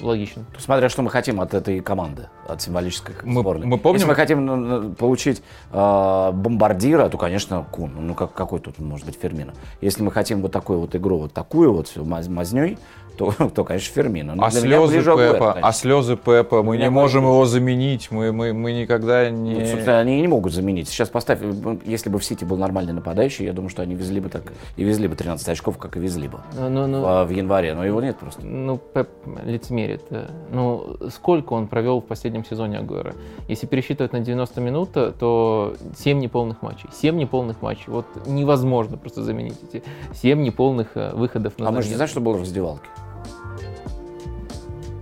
[0.00, 0.46] логичен.
[0.58, 3.66] Смотря что мы хотим от этой команды, от символической мы, сборной.
[3.66, 3.96] Мы помним...
[3.96, 5.42] Если мы хотим ну, ну, получить
[5.72, 7.92] э, бомбардира, то, конечно, Кун.
[7.98, 9.54] Ну, как, какой тут может быть Фермина?
[9.80, 12.78] Если мы хотим вот такую вот игру, вот такую вот мазней,
[13.16, 14.34] то, то конечно, Фермино.
[14.38, 19.30] а слезы Пепа, а слезы Пепа, мы не можем его заменить, мы, мы, мы никогда
[19.30, 19.54] не...
[19.54, 20.88] Ну, собственно, они не могут заменить.
[20.88, 21.40] Сейчас поставь,
[21.84, 24.84] если бы в Сити был нормальный нападающий, я думаю, что они везли бы так, и
[24.84, 27.84] везли бы 13 очков, как и везли бы ну, ну, ну, в, в январе, но
[27.84, 28.44] его нет просто.
[28.44, 29.08] Ну, Пеп
[29.44, 30.02] лицемерит.
[30.50, 33.14] Ну, сколько он провел в последнем сезоне Агуэра?
[33.48, 36.88] Если пересчитывать на 90 минут, то 7 неполных матчей.
[36.92, 37.84] 7 неполных матчей.
[37.88, 39.82] Вот невозможно просто заменить эти
[40.14, 42.88] 7 неполных э, выходов на А мы же не знаем, что было в раздевалке.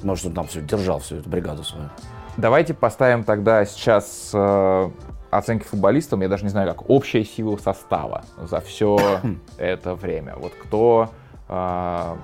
[0.05, 1.89] Может, он там все держал, всю эту бригаду свою.
[2.37, 4.91] Давайте поставим тогда сейчас э,
[5.31, 9.21] оценки футболистам, я даже не знаю как, общая сила состава за все
[9.59, 10.35] это время.
[10.37, 11.11] Вот кто,
[11.49, 12.17] э,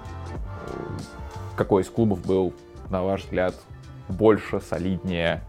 [1.57, 2.53] какой из клубов был,
[2.91, 3.55] на ваш взгляд,
[4.09, 5.43] больше, солиднее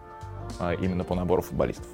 [0.59, 1.87] э, именно по набору футболистов?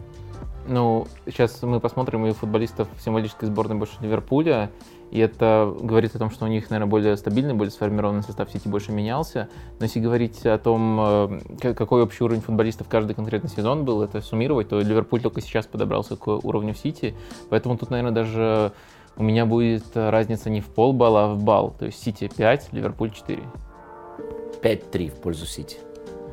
[0.67, 4.69] Ну, сейчас мы посмотрим и футболистов символической сборной больше Ливерпуля,
[5.11, 8.67] и это говорит о том, что у них, наверное, более стабильный, более сформированный состав Сити
[8.67, 9.47] больше менялся.
[9.79, 14.21] Но если говорить о том, э, какой общий уровень футболистов каждый конкретный сезон был, это
[14.21, 17.15] суммировать, то Ливерпуль только сейчас подобрался к уровню Сити.
[17.49, 18.73] Поэтому тут, наверное, даже
[19.15, 21.73] у меня будет разница не в полбалла, а в балл.
[21.79, 23.41] То есть Сити 5, Ливерпуль 4.
[24.61, 25.77] 5-3 в пользу Сити.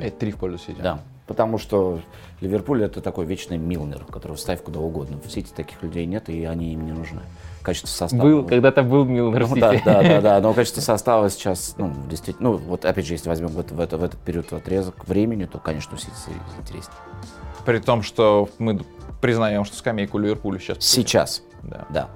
[0.01, 0.81] 5-3 в пользу Сити.
[0.83, 1.01] Да.
[1.27, 2.01] Потому что
[2.41, 5.19] Ливерпуль это такой вечный Милнер, который вставь куда угодно.
[5.25, 7.21] В Сити таких людей нет, и они им не нужны.
[7.65, 8.23] Качество состава.
[8.23, 12.51] Был, когда-то был Милнер Ну, да, да, да, да, но качество состава сейчас, ну, действительно,
[12.51, 15.47] ну, вот опять же, если возьмем в, это- в, это- в этот период отрезок времени,
[15.47, 16.11] то, конечно, Сити
[16.61, 16.95] интереснее.
[17.65, 18.81] При том, что мы
[19.23, 20.77] признаем, что скамейку Ливерпуля сейчас...
[20.81, 21.87] Сейчас, Да.
[21.89, 22.09] да.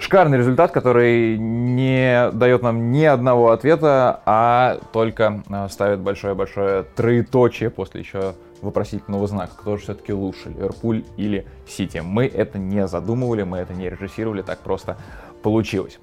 [0.00, 7.68] Шикарный результат, который не дает нам ни одного ответа, а только э, ставит большое-большое троеточие
[7.68, 9.52] после еще вопросительного знака.
[9.56, 11.98] Кто же все-таки лучше, Ливерпуль или Сити?
[11.98, 14.96] Мы это не задумывали, мы это не режиссировали, так просто
[15.42, 15.98] получилось.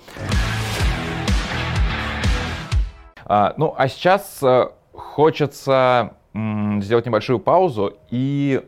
[3.26, 8.62] А, ну, а сейчас э, хочется сделать небольшую паузу и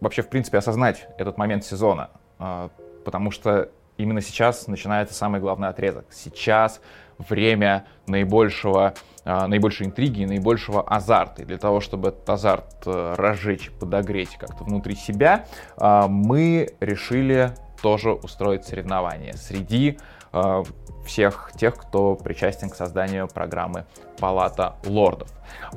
[0.00, 2.10] вообще, в принципе, осознать этот момент сезона.
[2.38, 2.70] А,
[3.04, 6.06] потому что именно сейчас начинается самый главный отрезок.
[6.10, 6.80] Сейчас
[7.18, 11.42] время наибольшего, а, наибольшей интриги наибольшего азарта.
[11.42, 17.52] И для того, чтобы этот азарт э, разжечь, подогреть как-то внутри себя, а, мы решили
[17.82, 19.98] тоже устроить соревнования среди
[20.32, 20.62] э,
[21.04, 23.84] всех тех, кто причастен к созданию программы
[24.18, 25.28] Палата лордов.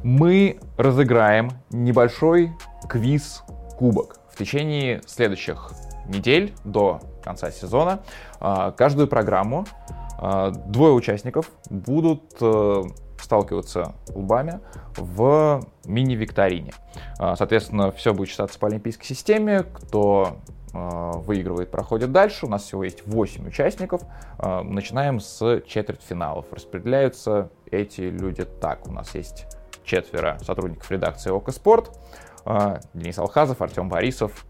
[0.03, 2.51] Мы разыграем небольшой
[2.87, 5.71] квиз-кубок в течение следующих
[6.07, 7.99] недель до конца сезона.
[8.39, 9.65] э, Каждую программу
[10.21, 12.83] э, двое участников будут э,
[13.19, 14.61] сталкиваться лбами
[14.95, 16.71] в мини-викторине.
[17.19, 19.63] Э, Соответственно, все будет считаться по олимпийской системе.
[19.63, 20.37] Кто
[20.73, 22.45] выигрывает, проходит дальше.
[22.45, 24.01] У нас всего есть 8 участников.
[24.37, 26.45] Начинаем с четвертьфиналов.
[26.51, 28.85] Распределяются эти люди так.
[28.87, 29.47] У нас есть
[29.85, 31.97] четверо сотрудников редакции ОКО Спорт.
[32.93, 34.45] Денис Алхазов, Артем Борисов,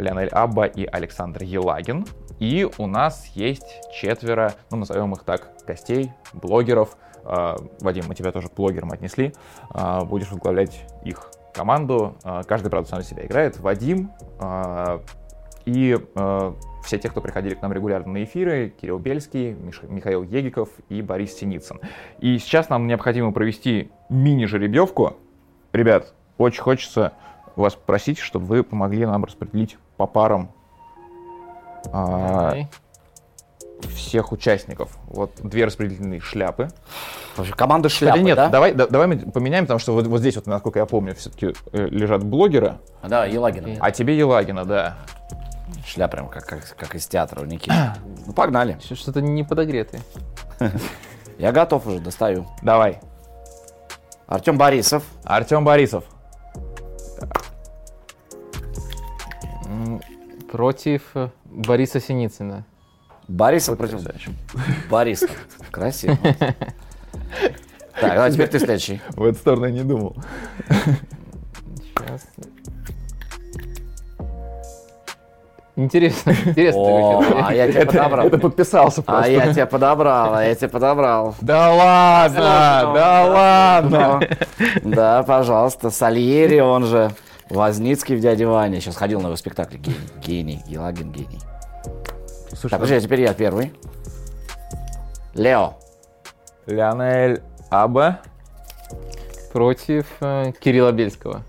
[0.00, 2.06] Леонель Абба и Александр Елагин.
[2.38, 6.96] И у нас есть четверо, ну, назовем их так, гостей, блогеров.
[7.22, 9.34] Э, Вадим, мы тебя тоже к блогерам отнесли.
[9.74, 12.16] Э, Будешь возглавлять их команду.
[12.24, 13.58] Э, Каждый, правда, сам себя играет.
[13.60, 14.10] Вадим
[15.66, 15.96] и
[16.82, 21.02] все те, кто приходили к нам регулярно на эфиры, Кирилл Бельский, Миш- Михаил Егиков и
[21.02, 21.78] Борис Синицын.
[22.18, 25.18] И сейчас нам необходимо провести мини-жеребьевку.
[25.72, 27.12] Ребят, очень хочется
[27.56, 30.50] вас попросить, чтобы вы помогли нам распределить по парам
[31.92, 32.54] а,
[33.94, 34.96] всех участников.
[35.08, 36.68] Вот две распределенные шляпы.
[37.54, 38.48] Команда шляпы, Хотя нет, да?
[38.48, 41.54] давай, да- давай мы поменяем, потому что вот, вот здесь вот, насколько я помню, все-таки
[41.72, 43.76] лежат блогеры, Да, Елагина.
[43.78, 44.96] а тебе Елагина, да.
[45.86, 47.76] Шляпа прям как, как, как из театра у Никиты.
[48.26, 48.78] Ну, погнали.
[48.82, 50.00] Ш- Что-то не подогретое.
[51.38, 52.46] Я готов уже, достаю.
[52.62, 53.00] Давай.
[54.26, 55.02] Артем Борисов.
[55.24, 56.04] Артем Борисов.
[60.50, 62.64] Против э, Бориса Синицына.
[63.28, 64.00] Борисов против
[64.90, 65.28] Бориса.
[65.70, 66.18] Красиво.
[68.00, 69.00] Так, давай теперь ты следующий.
[69.10, 70.16] В эту сторону я не думал.
[71.76, 72.26] Сейчас.
[75.76, 76.80] Интересно, интересно.
[76.80, 78.26] О, а я тебя подобрал.
[78.26, 79.30] Это подписался А просто.
[79.30, 81.34] я тебя подобрал, а я тебя подобрал.
[81.40, 84.28] Да ладно, да ладно.
[84.82, 87.12] Да, пожалуйста, Сальери, он же
[87.50, 88.80] Возницкий в «Дяде Ване».
[88.80, 89.76] Сейчас ходил на его спектакль.
[89.76, 91.40] Гений, гений, Елагин гений.
[92.50, 93.72] Слушай, Так, подожди, а теперь я первый.
[95.34, 95.74] Лео.
[96.66, 98.20] Леонель Аба.
[99.52, 101.42] Против э, Кирилла Бельского.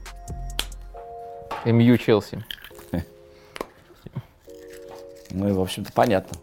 [1.65, 2.43] МЮ Челси.
[5.33, 6.37] Ну и, в общем-то, понятно.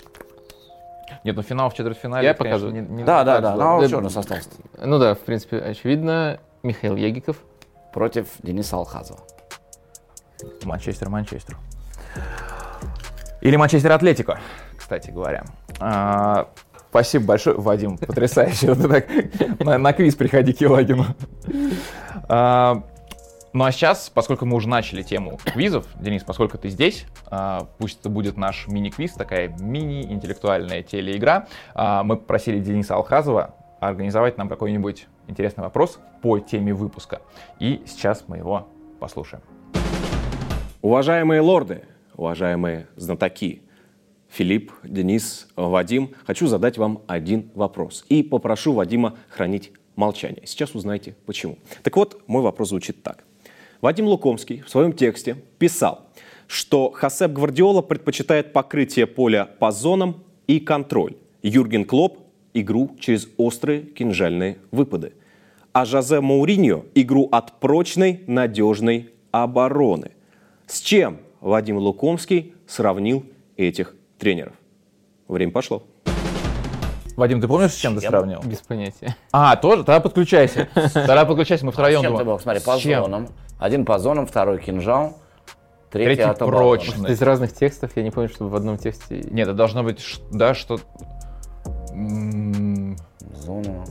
[1.22, 2.24] Нет, ну финал в четвертьфинале.
[2.24, 2.88] Я это, конечно, показываю.
[2.88, 3.54] не- не Да, да, да.
[3.54, 4.48] Ну, Да, что у нас осталось?
[4.78, 6.40] Ну да, в принципе, очевидно.
[6.62, 7.36] Михаил Егиков.
[7.92, 9.20] Против Дениса Алхазова.
[10.64, 11.57] Манчестер, Манчестер.
[13.41, 14.39] Или Манчестер Атлетико,
[14.76, 15.45] кстати говоря.
[15.80, 16.49] А,
[16.91, 18.74] спасибо большое, Вадим, потрясающе.
[19.61, 21.07] На, квиз приходи к Елагину.
[22.28, 22.82] А,
[23.53, 28.01] ну а сейчас, поскольку мы уже начали тему квизов, Денис, поскольку ты здесь, а, пусть
[28.01, 31.47] это будет наш мини-квиз, такая мини-интеллектуальная телеигра.
[31.74, 37.20] Мы попросили Дениса Алхазова организовать нам какой-нибудь интересный вопрос по теме выпуска.
[37.61, 38.66] И сейчас мы его
[38.99, 39.43] послушаем.
[40.81, 41.83] Уважаемые лорды,
[42.14, 43.62] уважаемые знатоки,
[44.29, 48.05] Филипп, Денис, Вадим, хочу задать вам один вопрос.
[48.09, 50.43] И попрошу Вадима хранить молчание.
[50.47, 51.59] Сейчас узнаете почему.
[51.83, 53.24] Так вот, мой вопрос звучит так.
[53.81, 56.07] Вадим Лукомский в своем тексте писал,
[56.47, 61.16] что Хасеп Гвардиола предпочитает покрытие поля по зонам и контроль.
[61.43, 62.18] Юрген Клоп–
[62.55, 65.14] игру через острые кинжальные выпады.
[65.72, 70.12] А Жозе Мауриньо– игру от прочной, надежной обороны.
[70.69, 73.25] С чем Вадим Лукомский сравнил
[73.57, 74.53] этих тренеров?
[75.27, 75.83] Время пошло.
[77.16, 78.11] Вадим, ты помнишь, с чем ты чем?
[78.11, 78.43] сравнил?
[78.45, 79.16] Без понятия.
[79.33, 79.83] А, тоже?
[79.83, 80.69] Тогда подключайся.
[80.75, 82.39] Тогда подключайся, мы втроем С чем ты был?
[82.39, 83.29] Смотри, по зонам.
[83.59, 85.16] Один по зонам, второй кинжал,
[85.91, 87.12] третий, Третий прочный.
[87.12, 89.23] Из разных текстов, я не помню, чтобы в одном тексте...
[89.31, 90.79] Нет, это должно быть, да, что...
[93.33, 93.85] Зона,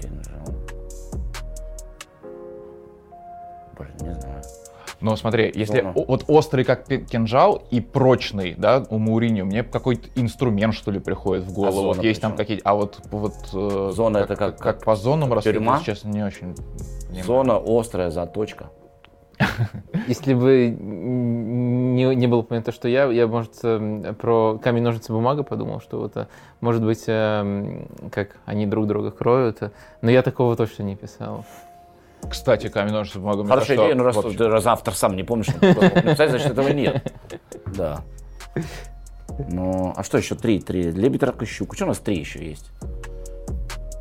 [0.00, 0.46] кинжал.
[3.78, 4.42] Блин, не знаю.
[5.00, 10.08] Но смотри, если о- вот острый как кинжал и прочный, да, у Мауриньо, мне какой-то
[10.14, 11.72] инструмент, что ли, приходит в голову.
[11.72, 12.62] зона вот есть там какие-то...
[12.64, 15.80] А вот, вот э, Зона это как- как как по зонам тюрьма?
[15.84, 16.54] честно, не очень
[17.08, 17.24] понимаю.
[17.24, 18.70] Зона, острая заточка.
[20.08, 25.42] Если бы не, не было понятно, что я, я, может, эм, про камень, ножницы, бумага
[25.42, 26.26] подумал, что вот, э,
[26.62, 29.70] может быть, эм, как они друг друга кроют, э,
[30.00, 31.44] но я такого точно не писал.
[32.30, 33.42] Кстати, камень, ножницы, бумага.
[33.42, 35.90] мне Хорошая кажется, идея, но раз, вообще- ты- раз автор сам не помнишь, что такое
[35.90, 37.12] мог написать, значит, этого нет.
[37.76, 38.02] Да.
[39.48, 40.34] Ну, а что еще?
[40.34, 40.82] Три, три.
[40.90, 41.76] Лебедь, рак и щука.
[41.76, 42.70] Что у нас три еще есть?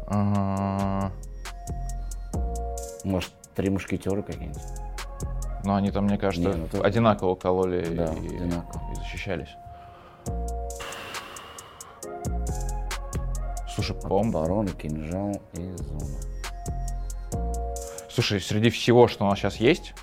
[0.07, 1.11] А,
[3.03, 4.61] Может, три мушкетера какие-нибудь?
[5.63, 8.81] Ну, они там, мне кажется, Не, ну, то- одинаково кололи Да, и, одинаково.
[8.91, 9.49] и защищались.
[13.73, 16.17] Слушай, по-моему, Оборона, кинжал и зона.
[18.15, 19.93] Слушай, среди всего, что у нас сейчас есть,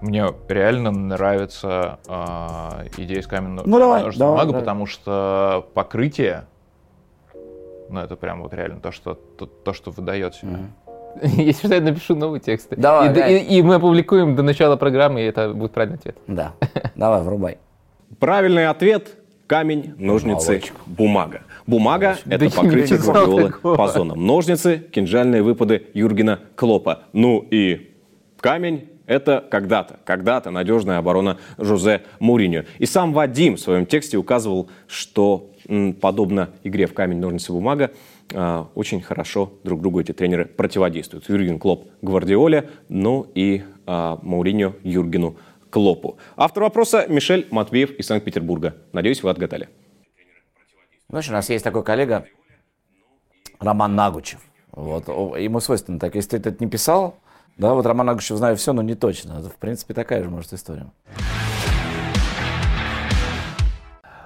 [0.00, 4.60] мне реально нравится а, идея с каменной Ну, давай, ножницы, давай, бумага, давай.
[4.62, 6.44] потому что покрытие,
[7.90, 10.58] ну это прям вот реально то, что то, то, что выдает себя.
[11.22, 12.68] Если что, я напишу новый текст.
[12.76, 13.34] Давай, и, давай.
[13.38, 16.16] и- и мы опубликуем до начала программы, и это будет правильный ответ.
[16.28, 16.52] Да.
[16.94, 17.58] Давай, врубай.
[18.20, 19.16] Правильный ответ–
[19.48, 20.74] камень, ножницы, Молодчик.
[20.86, 21.40] бумага.
[21.68, 24.26] Бумага– это покрытие Гвардиолы по зонам.
[24.26, 27.02] Ножницы– кинжальные выпады Юргена Клопа.
[27.12, 27.90] Ну и
[28.40, 32.64] камень– это когда-то, когда-то надежная оборона Жозе Муриньо.
[32.78, 35.50] И сам Вадим в своем тексте указывал, что
[36.00, 37.90] подобно игре в камень, ножницы, бумага,
[38.32, 41.28] а, очень хорошо друг другу эти тренеры противодействуют.
[41.28, 45.36] Юрген Клоп Гвардиоле, ну и а, Мауриньо Юргену
[45.68, 46.16] Клопу.
[46.34, 48.74] Автор вопроса Мишель Матвеев из Санкт-Петербурга.
[48.94, 49.68] Надеюсь, вы отгадали.
[51.10, 52.26] Знаешь, у нас есть такой коллега
[53.60, 54.40] Роман Нагучев.
[54.72, 56.14] Вот, ему свойственно так.
[56.14, 57.16] Если ты это не писал,
[57.56, 59.38] да, вот Роман Нагучев знаю все, но не точно.
[59.38, 60.86] Это, в принципе, такая же, может, история.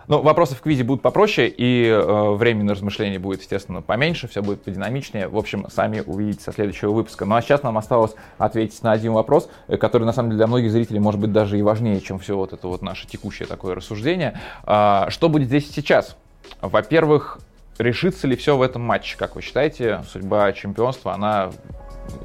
[0.09, 4.43] Ну, вопросы в квизе будут попроще, и э, времени на размышления будет, естественно, поменьше, все
[4.43, 5.29] будет подинамичнее.
[5.29, 7.25] В общем, сами увидите со следующего выпуска.
[7.25, 10.47] Ну а сейчас нам осталось ответить на один вопрос, э, который, на самом деле, для
[10.49, 13.77] многих зрителей может быть даже и важнее, чем все вот это вот наше текущее такое
[13.77, 14.41] рассуждение.
[14.65, 16.17] А, что будет здесь сейчас?
[16.61, 17.39] Во-первых,
[17.79, 19.17] решится ли все в этом матче?
[19.17, 21.53] Как вы считаете, судьба чемпионства, она,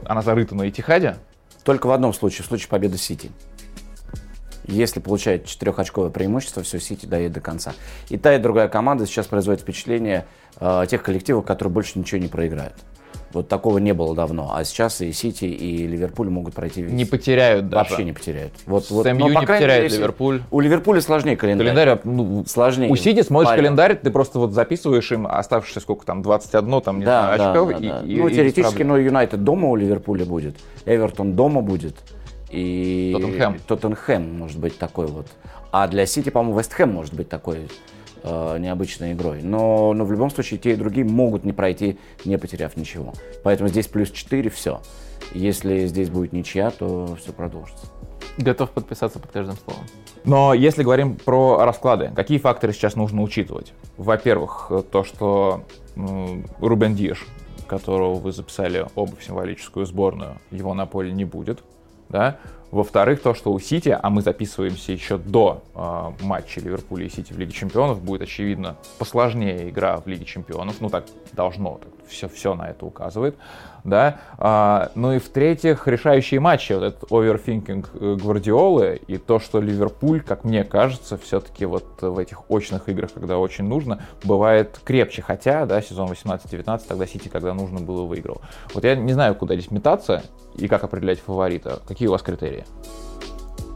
[0.05, 1.17] она зарыта на Этихаде?
[1.63, 3.31] Только в одном случае, в случае победы Сити.
[4.65, 7.73] Если получает четырехочковое преимущество, все, Сити доедет до конца.
[8.09, 10.25] И та, и другая команда сейчас производит впечатление
[10.59, 12.75] э, тех коллективов, которые больше ничего не проиграют.
[13.33, 14.51] Вот такого не было давно.
[14.55, 16.81] А сейчас и Сити, и Ливерпуль могут пройти.
[16.81, 17.89] Не потеряют даже.
[17.89, 18.53] Вообще не потеряют.
[18.65, 20.41] Вот, С вот, МЮ но, не потеряет мере, Ливерпуль.
[20.49, 21.67] У Ливерпуля сложнее календарь.
[21.67, 22.89] Календарь, ну, Сложнее.
[22.89, 23.63] У Сити смотришь Парень.
[23.63, 27.51] календарь, ты просто вот записываешь им оставшиеся сколько там, 21, там, не Да, знаю, да,
[27.51, 27.69] очков.
[27.71, 28.01] да, и, да.
[28.05, 30.55] и- ну, и теоретически, но Юнайтед дома у Ливерпуля будет,
[30.85, 31.95] Эвертон дома будет,
[32.49, 33.59] и Тоттенхэм.
[33.67, 35.27] Тоттенхэм может быть такой вот.
[35.71, 37.67] А для Сити, по-моему, Вестхэм может быть такой
[38.29, 39.41] э, необычной игрой.
[39.41, 43.13] Но, но в любом случае те и другие могут не пройти, не потеряв ничего.
[43.43, 44.81] Поэтому здесь плюс 4, все.
[45.33, 47.87] Если здесь будет ничья, то все продолжится.
[48.37, 49.83] Готов подписаться под каждым словом.
[50.23, 53.73] Но если говорим про расклады, какие факторы сейчас нужно учитывать?
[53.97, 55.63] Во-первых, то, что
[55.95, 57.25] м, Рубен Диеш,
[57.67, 61.63] которого вы записали оба в символическую сборную, его на поле не будет.
[62.09, 62.37] Да?
[62.71, 67.31] Во-вторых, то, что у Сити, а мы записываемся еще до э, матча Ливерпуля и Сити
[67.31, 70.81] в Лиге Чемпионов, будет, очевидно, посложнее игра в Лиге Чемпионов.
[70.81, 73.37] Ну, так должно, так, все, все на это указывает.
[73.87, 74.19] Да?
[74.37, 76.73] А, ну и в-третьих, решающие матчи.
[76.73, 82.19] Вот этот оверфинкинг э, Гвардиолы и то, что Ливерпуль, как мне кажется, все-таки вот в
[82.19, 85.21] этих очных играх, когда очень нужно, бывает крепче.
[85.21, 88.41] Хотя, да, сезон 18-19, тогда Сити, когда нужно было, выиграл.
[88.73, 90.21] Вот я не знаю, куда здесь метаться
[90.55, 91.79] и как определять фаворита.
[91.87, 92.65] Какие у вас критерии?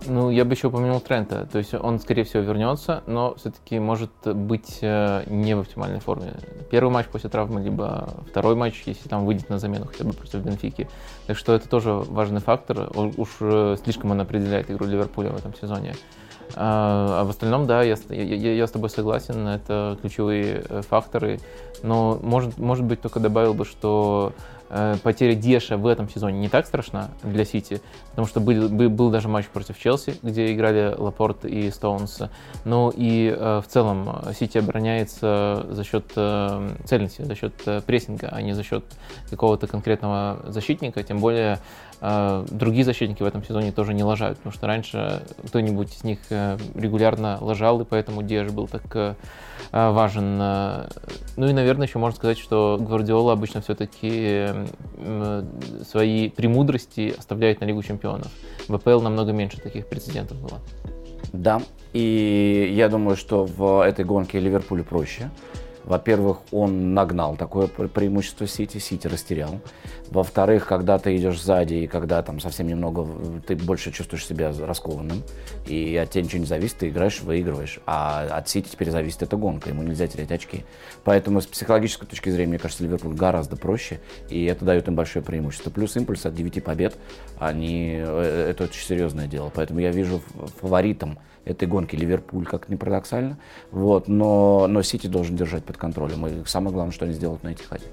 [0.07, 1.47] Ну, я бы еще упомянул Трента.
[1.51, 6.33] То есть он, скорее всего, вернется, но все-таки может быть э, не в оптимальной форме.
[6.71, 10.39] Первый матч после травмы, либо второй матч, если там выйдет на замену хотя бы против
[10.39, 10.89] Бенфики.
[11.27, 12.89] Так что это тоже важный фактор.
[12.95, 15.93] Уж э, слишком он определяет игру Ливерпуля в этом сезоне.
[16.55, 21.39] А, а в остальном, да, я, я, я с тобой согласен, это ключевые э, факторы.
[21.83, 24.33] Но может, может быть только добавил бы, что
[25.03, 29.27] потеря Деша в этом сезоне не так страшна для Сити, потому что был, был даже
[29.27, 32.21] матч против Челси, где играли Лапорт и Стоунс.
[32.63, 37.53] Но и э, в целом Сити обороняется за счет э, цельности, за счет
[37.85, 38.85] прессинга, а не за счет
[39.29, 41.03] какого-то конкретного защитника.
[41.03, 41.59] Тем более
[42.01, 47.37] другие защитники в этом сезоне тоже не лажают, потому что раньше кто-нибудь из них регулярно
[47.39, 49.17] лажал, и поэтому Деш был так
[49.71, 50.37] важен.
[50.37, 54.47] Ну и, наверное, еще можно сказать, что Гвардиола обычно все-таки
[55.87, 58.31] свои премудрости оставляет на Лигу чемпионов.
[58.67, 60.59] В АПЛ намного меньше таких прецедентов было.
[61.33, 61.61] Да,
[61.93, 65.29] и я думаю, что в этой гонке Ливерпулю проще.
[65.83, 69.59] Во-первых, он нагнал такое преимущество Сити, Сити растерял.
[70.11, 73.07] Во-вторых, когда ты идешь сзади, и когда там совсем немного,
[73.47, 75.23] ты больше чувствуешь себя раскованным,
[75.65, 77.79] и от тебя ничего не зависит, ты играешь, выигрываешь.
[77.85, 80.65] А от Сити теперь зависит эта гонка, ему нельзя терять очки.
[81.05, 85.23] Поэтому с психологической точки зрения, мне кажется, Ливерпуль гораздо проще, и это дает им большое
[85.23, 85.69] преимущество.
[85.69, 86.97] Плюс импульс от 9 побед,
[87.39, 89.49] они, э, это очень серьезное дело.
[89.55, 90.21] Поэтому я вижу
[90.59, 93.37] фаворитом этой гонки Ливерпуль, как ни парадоксально.
[93.71, 96.27] Вот, но, но Сити должен держать под контролем.
[96.27, 97.85] И самое главное, что они сделают на этих хаде.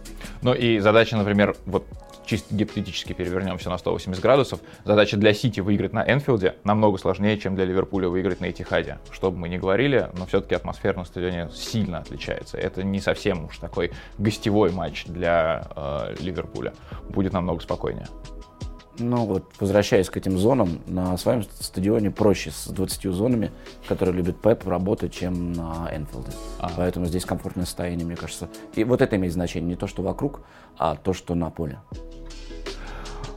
[0.43, 1.87] Ну и задача, например, вот
[2.29, 7.57] чисто гипотетически перевернемся на 180 градусов, задача для Сити выиграть на Энфилде намного сложнее, чем
[7.57, 8.99] для Ливерпуля выиграть на Этихаде.
[9.11, 12.59] Что бы мы ни говорили, но все-таки атмосфера на стадионе сильно отличается.
[12.59, 16.74] Это не совсем уж такой гостевой матч для э, Ливерпуля.
[17.09, 18.07] Будет намного спокойнее.
[19.01, 23.53] Ну вот, возвращаясь к этим зонам, на своем стадионе проще с 20 зонами,
[23.87, 26.33] которые любит Пеп, работать, чем на Энфилде.
[26.59, 26.70] А.
[26.76, 28.49] Поэтому здесь комфортное состояние, мне кажется.
[28.74, 30.41] И вот это имеет значение, не то, что вокруг,
[30.76, 31.79] а то, что на поле.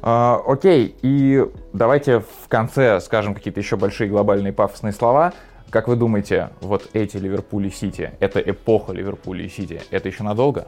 [0.01, 5.33] А, окей, и давайте в конце скажем какие-то еще большие глобальные пафосные слова.
[5.69, 10.23] Как вы думаете, вот эти Ливерпуль и Сити, это эпоха Ливерпуля и Сити, это еще
[10.23, 10.67] надолго?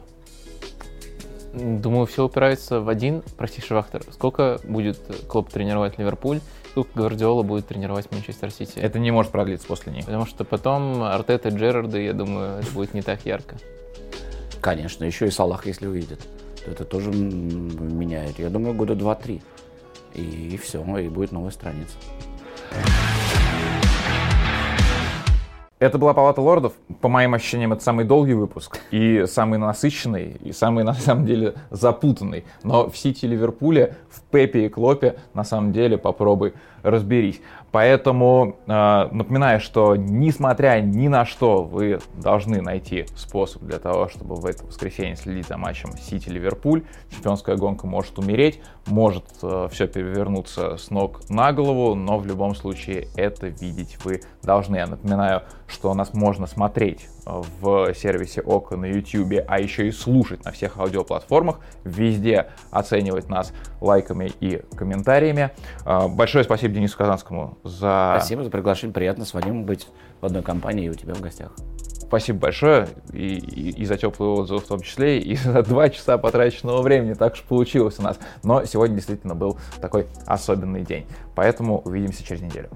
[1.52, 4.02] Думаю, все упирается в один простейший фактор.
[4.12, 8.78] Сколько будет Клоп тренировать Ливерпуль, сколько Гвардиола будет тренировать Манчестер Сити.
[8.78, 10.06] Это не может продлиться после них.
[10.06, 13.56] Потому что потом Артета, Джерарды, я думаю, это будет не так ярко.
[14.60, 16.18] Конечно, еще и Салах, если увидит.
[16.66, 18.38] Это тоже меняет.
[18.38, 19.42] Я думаю, года два-три.
[20.14, 21.96] И все, и будет новая страница.
[25.80, 26.72] Это была Палата лордов.
[27.02, 31.54] По моим ощущениям, это самый долгий выпуск и самый насыщенный, и самый, на самом деле,
[31.70, 32.44] запутанный.
[32.62, 37.40] Но в Сити Ливерпуле, в Пепе и Клопе, на самом деле, попробуй разберись.
[37.74, 44.36] Поэтому э, напоминаю, что несмотря ни на что, вы должны найти способ для того, чтобы
[44.36, 46.84] в это воскресенье следить за матчем Сити-Ливерпуль.
[47.10, 52.54] Чемпионская гонка может умереть, может э, все перевернуться с ног на голову, но в любом
[52.54, 54.76] случае это видеть вы должны.
[54.76, 60.44] Я напоминаю, что нас можно смотреть в сервисе ОКО на YouTube, а еще и слушать
[60.44, 65.50] на всех аудиоплатформах, везде оценивать нас лайками и комментариями.
[65.84, 68.16] А, большое спасибо Денису Казанскому за...
[68.18, 69.88] Спасибо за приглашение, приятно с Вадимом быть
[70.20, 71.52] в одной компании и у тебя в гостях.
[72.06, 76.18] Спасибо большое и, и, и за теплые отзывы в том числе, и за два часа
[76.18, 77.14] потраченного времени.
[77.14, 78.18] Так уж получилось у нас.
[78.42, 81.06] Но сегодня действительно был такой особенный день.
[81.34, 82.70] Поэтому увидимся через неделю.